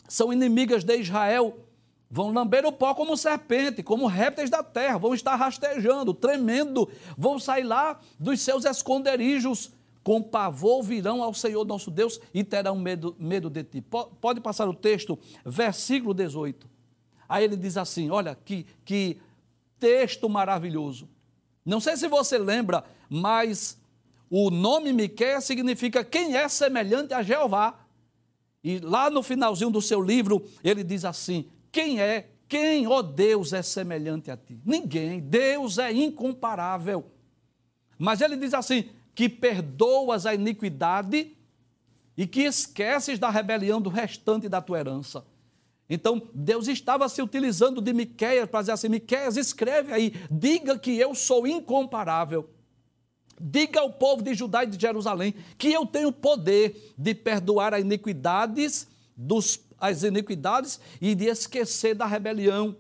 são 0.09 0.33
inimigas 0.33 0.85
de 0.85 0.97
Israel? 0.97 1.65
Vão 2.11 2.33
lamber 2.33 2.65
o 2.65 2.73
pó 2.73 2.95
como 2.95 3.19
serpente, 3.19 3.83
como 3.83 4.07
répteis 4.07 4.49
da 4.49 4.63
terra, 4.63 4.97
vão 4.97 5.13
estar 5.13 5.35
rastejando, 5.35 6.15
tremendo, 6.15 6.89
vão 7.19 7.39
sair 7.39 7.65
lá 7.65 8.01
dos 8.19 8.41
seus 8.41 8.65
esconderijos, 8.65 9.71
com 10.03 10.23
pavor 10.23 10.83
virão 10.83 11.23
ao 11.23 11.35
Senhor 11.35 11.67
nosso 11.67 11.91
Deus 11.91 12.19
e 12.33 12.43
terão 12.43 12.79
medo, 12.79 13.15
medo 13.19 13.51
de 13.51 13.63
ti. 13.63 13.83
Pode 13.83 14.41
passar 14.41 14.67
o 14.67 14.73
texto, 14.73 15.19
versículo 15.45 16.15
18. 16.15 16.78
Aí 17.29 17.45
ele 17.45 17.57
diz 17.57 17.77
assim: 17.77 18.11
olha 18.11 18.35
que, 18.35 18.65
que 18.85 19.21
texto 19.79 20.29
maravilhoso. 20.29 21.09
Não 21.65 21.81
sei 21.81 21.97
se 21.97 22.09
você 22.09 22.39
lembra, 22.39 22.85
mas 23.09 23.79
o 24.31 24.51
nome 24.51 24.93
Miqueias 24.93 25.45
significa 25.45 26.05
quem 26.05 26.37
é 26.37 26.49
semelhante 26.49 27.13
a 27.13 27.23
Jeová. 27.23 27.79
E 28.65 28.79
lá 28.79 29.09
no 29.09 29.23
finalzinho 29.23 29.71
do 29.71 29.81
seu 29.81 30.01
livro, 30.01 30.45
ele 30.65 30.83
diz 30.83 31.05
assim: 31.05 31.49
quem 31.71 32.01
é, 32.01 32.31
quem, 32.49 32.87
ó 32.87 32.99
oh 32.99 33.03
Deus, 33.03 33.53
é 33.53 33.63
semelhante 33.63 34.31
a 34.31 34.37
ti? 34.37 34.61
Ninguém. 34.65 35.21
Deus 35.21 35.79
é 35.79 35.93
incomparável. 35.93 37.05
Mas 37.99 38.21
ele 38.21 38.37
diz 38.37 38.55
assim: 38.55 38.89
que 39.15 39.29
perdoas 39.29 40.27
a 40.27 40.35
iniquidade 40.35 41.37
e 42.17 42.27
que 42.27 42.43
esqueces 42.43 43.19
da 43.19 43.31
rebelião 43.31 43.81
do 43.81 43.91
restante 43.91 44.49
da 44.49 44.61
tua 44.61 44.79
herança. 44.81 45.25
Então, 45.89 46.29
Deus 46.35 46.69
estava 46.69 47.09
se 47.09 47.23
utilizando 47.23 47.81
de 47.81 47.93
Miqueias 47.93 48.49
para 48.49 48.61
dizer 48.61 48.73
assim: 48.73 48.89
Miqueias, 48.89 49.37
escreve 49.37 49.93
aí, 49.93 50.15
diga 50.31 50.79
que 50.79 50.99
eu 50.99 51.15
sou 51.15 51.47
incomparável. 51.47 52.51
Diga 53.41 53.81
ao 53.81 53.93
povo 53.93 54.23
de 54.23 54.35
Judá 54.35 54.65
e 54.65 54.67
de 54.67 54.81
Jerusalém 54.81 55.35
que 55.57 55.73
eu 55.73 55.87
tenho 55.87 56.11
poder 56.11 56.93
de 56.99 57.15
perdoar 57.15 57.73
as 57.73 57.81
iniquidades, 57.81 58.89
dos, 59.17 59.61
as 59.81 60.03
iniquidades 60.03 60.81
e 61.01 61.15
de 61.15 61.27
esquecer 61.27 61.95
da 61.95 62.05
rebelião. 62.05 62.77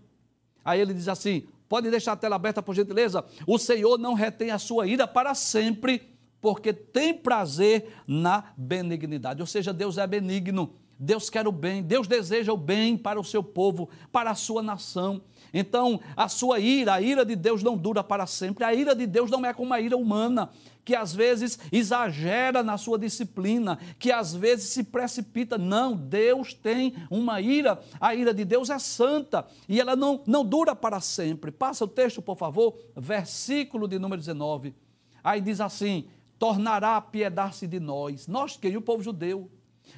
Aí 0.64 0.80
ele 0.80 0.92
diz 0.92 1.08
assim: 1.08 1.46
pode 1.68 1.90
deixar 1.90 2.12
a 2.12 2.16
tela 2.16 2.36
aberta, 2.36 2.62
por 2.62 2.74
gentileza? 2.74 3.24
O 3.46 3.58
Senhor 3.58 3.96
não 3.98 4.12
retém 4.12 4.50
a 4.50 4.58
sua 4.58 4.86
ira 4.86 5.06
para 5.06 5.34
sempre, 5.34 6.02
porque 6.40 6.72
tem 6.72 7.14
prazer 7.14 7.90
na 8.06 8.52
benignidade. 8.56 9.40
Ou 9.40 9.46
seja, 9.46 9.72
Deus 9.72 9.96
é 9.96 10.06
benigno. 10.06 10.74
Deus 10.98 11.30
quer 11.30 11.46
o 11.46 11.52
bem, 11.52 11.80
Deus 11.80 12.08
deseja 12.08 12.52
o 12.52 12.56
bem 12.56 12.96
para 12.96 13.20
o 13.20 13.24
seu 13.24 13.40
povo, 13.42 13.88
para 14.10 14.32
a 14.32 14.34
sua 14.34 14.62
nação. 14.62 15.22
Então, 15.54 16.00
a 16.16 16.28
sua 16.28 16.58
ira, 16.58 16.94
a 16.94 17.00
ira 17.00 17.24
de 17.24 17.36
Deus 17.36 17.62
não 17.62 17.76
dura 17.76 18.02
para 18.02 18.26
sempre. 18.26 18.64
A 18.64 18.74
ira 18.74 18.96
de 18.96 19.06
Deus 19.06 19.30
não 19.30 19.46
é 19.46 19.54
como 19.54 19.72
a 19.72 19.80
ira 19.80 19.96
humana, 19.96 20.50
que 20.84 20.96
às 20.96 21.14
vezes 21.14 21.56
exagera 21.70 22.64
na 22.64 22.76
sua 22.76 22.98
disciplina, 22.98 23.78
que 23.98 24.10
às 24.10 24.34
vezes 24.34 24.70
se 24.70 24.82
precipita. 24.82 25.56
Não, 25.56 25.96
Deus 25.96 26.52
tem 26.52 26.94
uma 27.08 27.40
ira. 27.40 27.78
A 28.00 28.14
ira 28.14 28.34
de 28.34 28.44
Deus 28.44 28.68
é 28.68 28.78
santa 28.78 29.46
e 29.68 29.80
ela 29.80 29.94
não, 29.94 30.22
não 30.26 30.44
dura 30.44 30.74
para 30.74 31.00
sempre. 31.00 31.52
Passa 31.52 31.84
o 31.84 31.88
texto, 31.88 32.20
por 32.20 32.36
favor, 32.36 32.76
versículo 32.96 33.86
de 33.86 34.00
número 34.00 34.20
19. 34.20 34.74
Aí 35.22 35.40
diz 35.40 35.60
assim: 35.60 36.08
tornará 36.40 36.96
a 36.96 37.00
piedade-se 37.00 37.68
de 37.68 37.78
nós. 37.78 38.26
Nós, 38.26 38.56
quem? 38.56 38.76
O 38.76 38.82
povo 38.82 39.02
judeu 39.02 39.48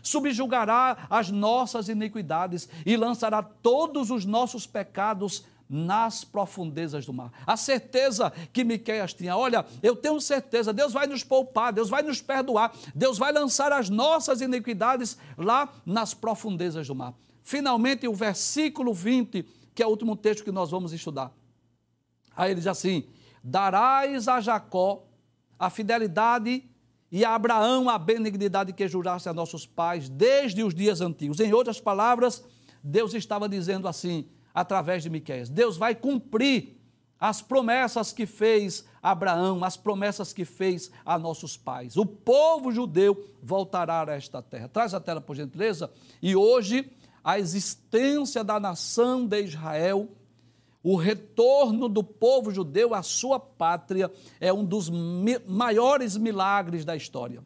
subjugará 0.03 1.07
as 1.09 1.31
nossas 1.31 1.89
iniquidades 1.89 2.69
e 2.85 2.97
lançará 2.97 3.43
todos 3.43 4.11
os 4.11 4.25
nossos 4.25 4.67
pecados 4.67 5.45
nas 5.69 6.25
profundezas 6.25 7.07
do 7.07 7.13
mar. 7.13 7.31
A 7.47 7.57
certeza 7.57 8.33
que 8.53 8.65
Miqueias 8.65 9.15
tinha, 9.15 9.37
olha, 9.37 9.65
eu 9.83 9.95
tenho 9.95 10.21
certeza, 10.21 10.73
Deus 10.73 10.93
vai 10.93 11.07
nos 11.07 11.23
poupar, 11.23 11.73
Deus 11.73 11.89
vai 11.89 12.03
nos 12.03 12.21
perdoar, 12.21 12.73
Deus 12.93 13.19
vai 13.19 13.33
lançar 13.33 13.73
as 13.73 13.89
nossas 13.89 14.41
iniquidades 14.41 15.17
lá 15.39 15.73
nas 15.87 16.13
profundezas 16.13 16.89
do 16.89 16.95
mar. 16.95 17.15
Finalmente, 17.43 18.09
o 18.09 18.15
versículo 18.15 18.93
20, 18.93 19.47
que 19.73 19.83
é 19.83 19.87
o 19.87 19.91
último 19.91 20.17
texto 20.17 20.43
que 20.43 20.51
nós 20.51 20.71
vamos 20.71 20.93
estudar. 20.93 21.33
Aí 22.37 22.51
ele 22.51 22.59
diz 22.59 22.67
assim: 22.67 23.05
Darás 23.43 24.27
a 24.27 24.41
Jacó 24.41 25.05
a 25.61 25.69
fidelidade 25.69 26.65
e 27.11 27.25
a 27.25 27.35
Abraão 27.35 27.89
a 27.89 27.99
benignidade 27.99 28.73
que 28.73 28.87
jurasse 28.87 29.29
a 29.29 29.35
nossos 29.35 29.67
pais 29.67 30.09
desde 30.09 30.63
os 30.63 30.75
dias 30.75 31.01
antigos. 31.01 31.41
Em 31.41 31.53
outras 31.53 31.81
palavras, 31.81 32.45
Deus 32.83 33.15
estava 33.15 33.49
dizendo 33.49 33.89
assim, 33.89 34.29
através 34.55 35.03
de 35.03 35.11
Miqueias: 35.11 35.49
Deus 35.49 35.77
vai 35.77 35.95
cumprir 35.95 36.81
as 37.19 37.43
promessas 37.43 38.13
que 38.13 38.25
fez 38.25 38.85
Abraão, 39.03 39.63
as 39.63 39.77
promessas 39.77 40.33
que 40.33 40.45
fez 40.45 40.91
a 41.05 41.19
nossos 41.19 41.57
pais. 41.57 41.97
O 41.97 42.07
povo 42.07 42.73
judeu 42.73 43.29
voltará 43.43 44.03
a 44.09 44.15
esta 44.15 44.41
terra. 44.41 44.69
Traz 44.69 44.95
a 44.95 45.01
tela, 45.01 45.21
por 45.21 45.37
gentileza. 45.37 45.91
E 46.23 46.35
hoje, 46.35 46.91
a 47.23 47.39
existência 47.39 48.43
da 48.43 48.59
nação 48.59 49.27
de 49.27 49.43
Israel 49.43 50.09
o 50.83 50.97
retorno 50.97 51.89
do 51.89 52.03
povo 52.03 52.51
judeu 52.51 52.95
à 52.95 53.03
sua 53.03 53.39
pátria 53.39 54.11
é 54.41 54.53
um 54.53 54.65
dos 54.65 54.91
maiores 55.47 56.17
milagres 56.17 56.85
da 56.85 56.97
história. 56.97 57.43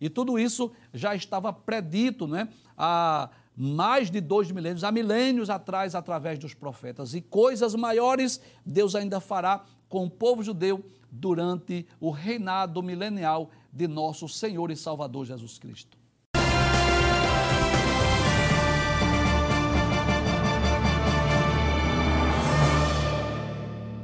E 0.00 0.08
tudo 0.08 0.38
isso 0.38 0.70
já 0.94 1.14
estava 1.14 1.52
predito 1.52 2.26
né, 2.26 2.48
há 2.76 3.28
mais 3.54 4.10
de 4.10 4.20
dois 4.20 4.50
milênios, 4.50 4.84
há 4.84 4.92
milênios 4.92 5.50
atrás, 5.50 5.94
através 5.94 6.38
dos 6.38 6.54
profetas. 6.54 7.12
E 7.12 7.20
coisas 7.20 7.74
maiores 7.74 8.40
Deus 8.64 8.94
ainda 8.94 9.20
fará 9.20 9.64
com 9.88 10.04
o 10.04 10.10
povo 10.10 10.42
judeu 10.42 10.84
durante 11.10 11.86
o 12.00 12.10
reinado 12.10 12.82
milenial 12.82 13.50
de 13.72 13.88
nosso 13.88 14.28
Senhor 14.28 14.70
e 14.70 14.76
Salvador 14.76 15.26
Jesus 15.26 15.58
Cristo. 15.58 15.97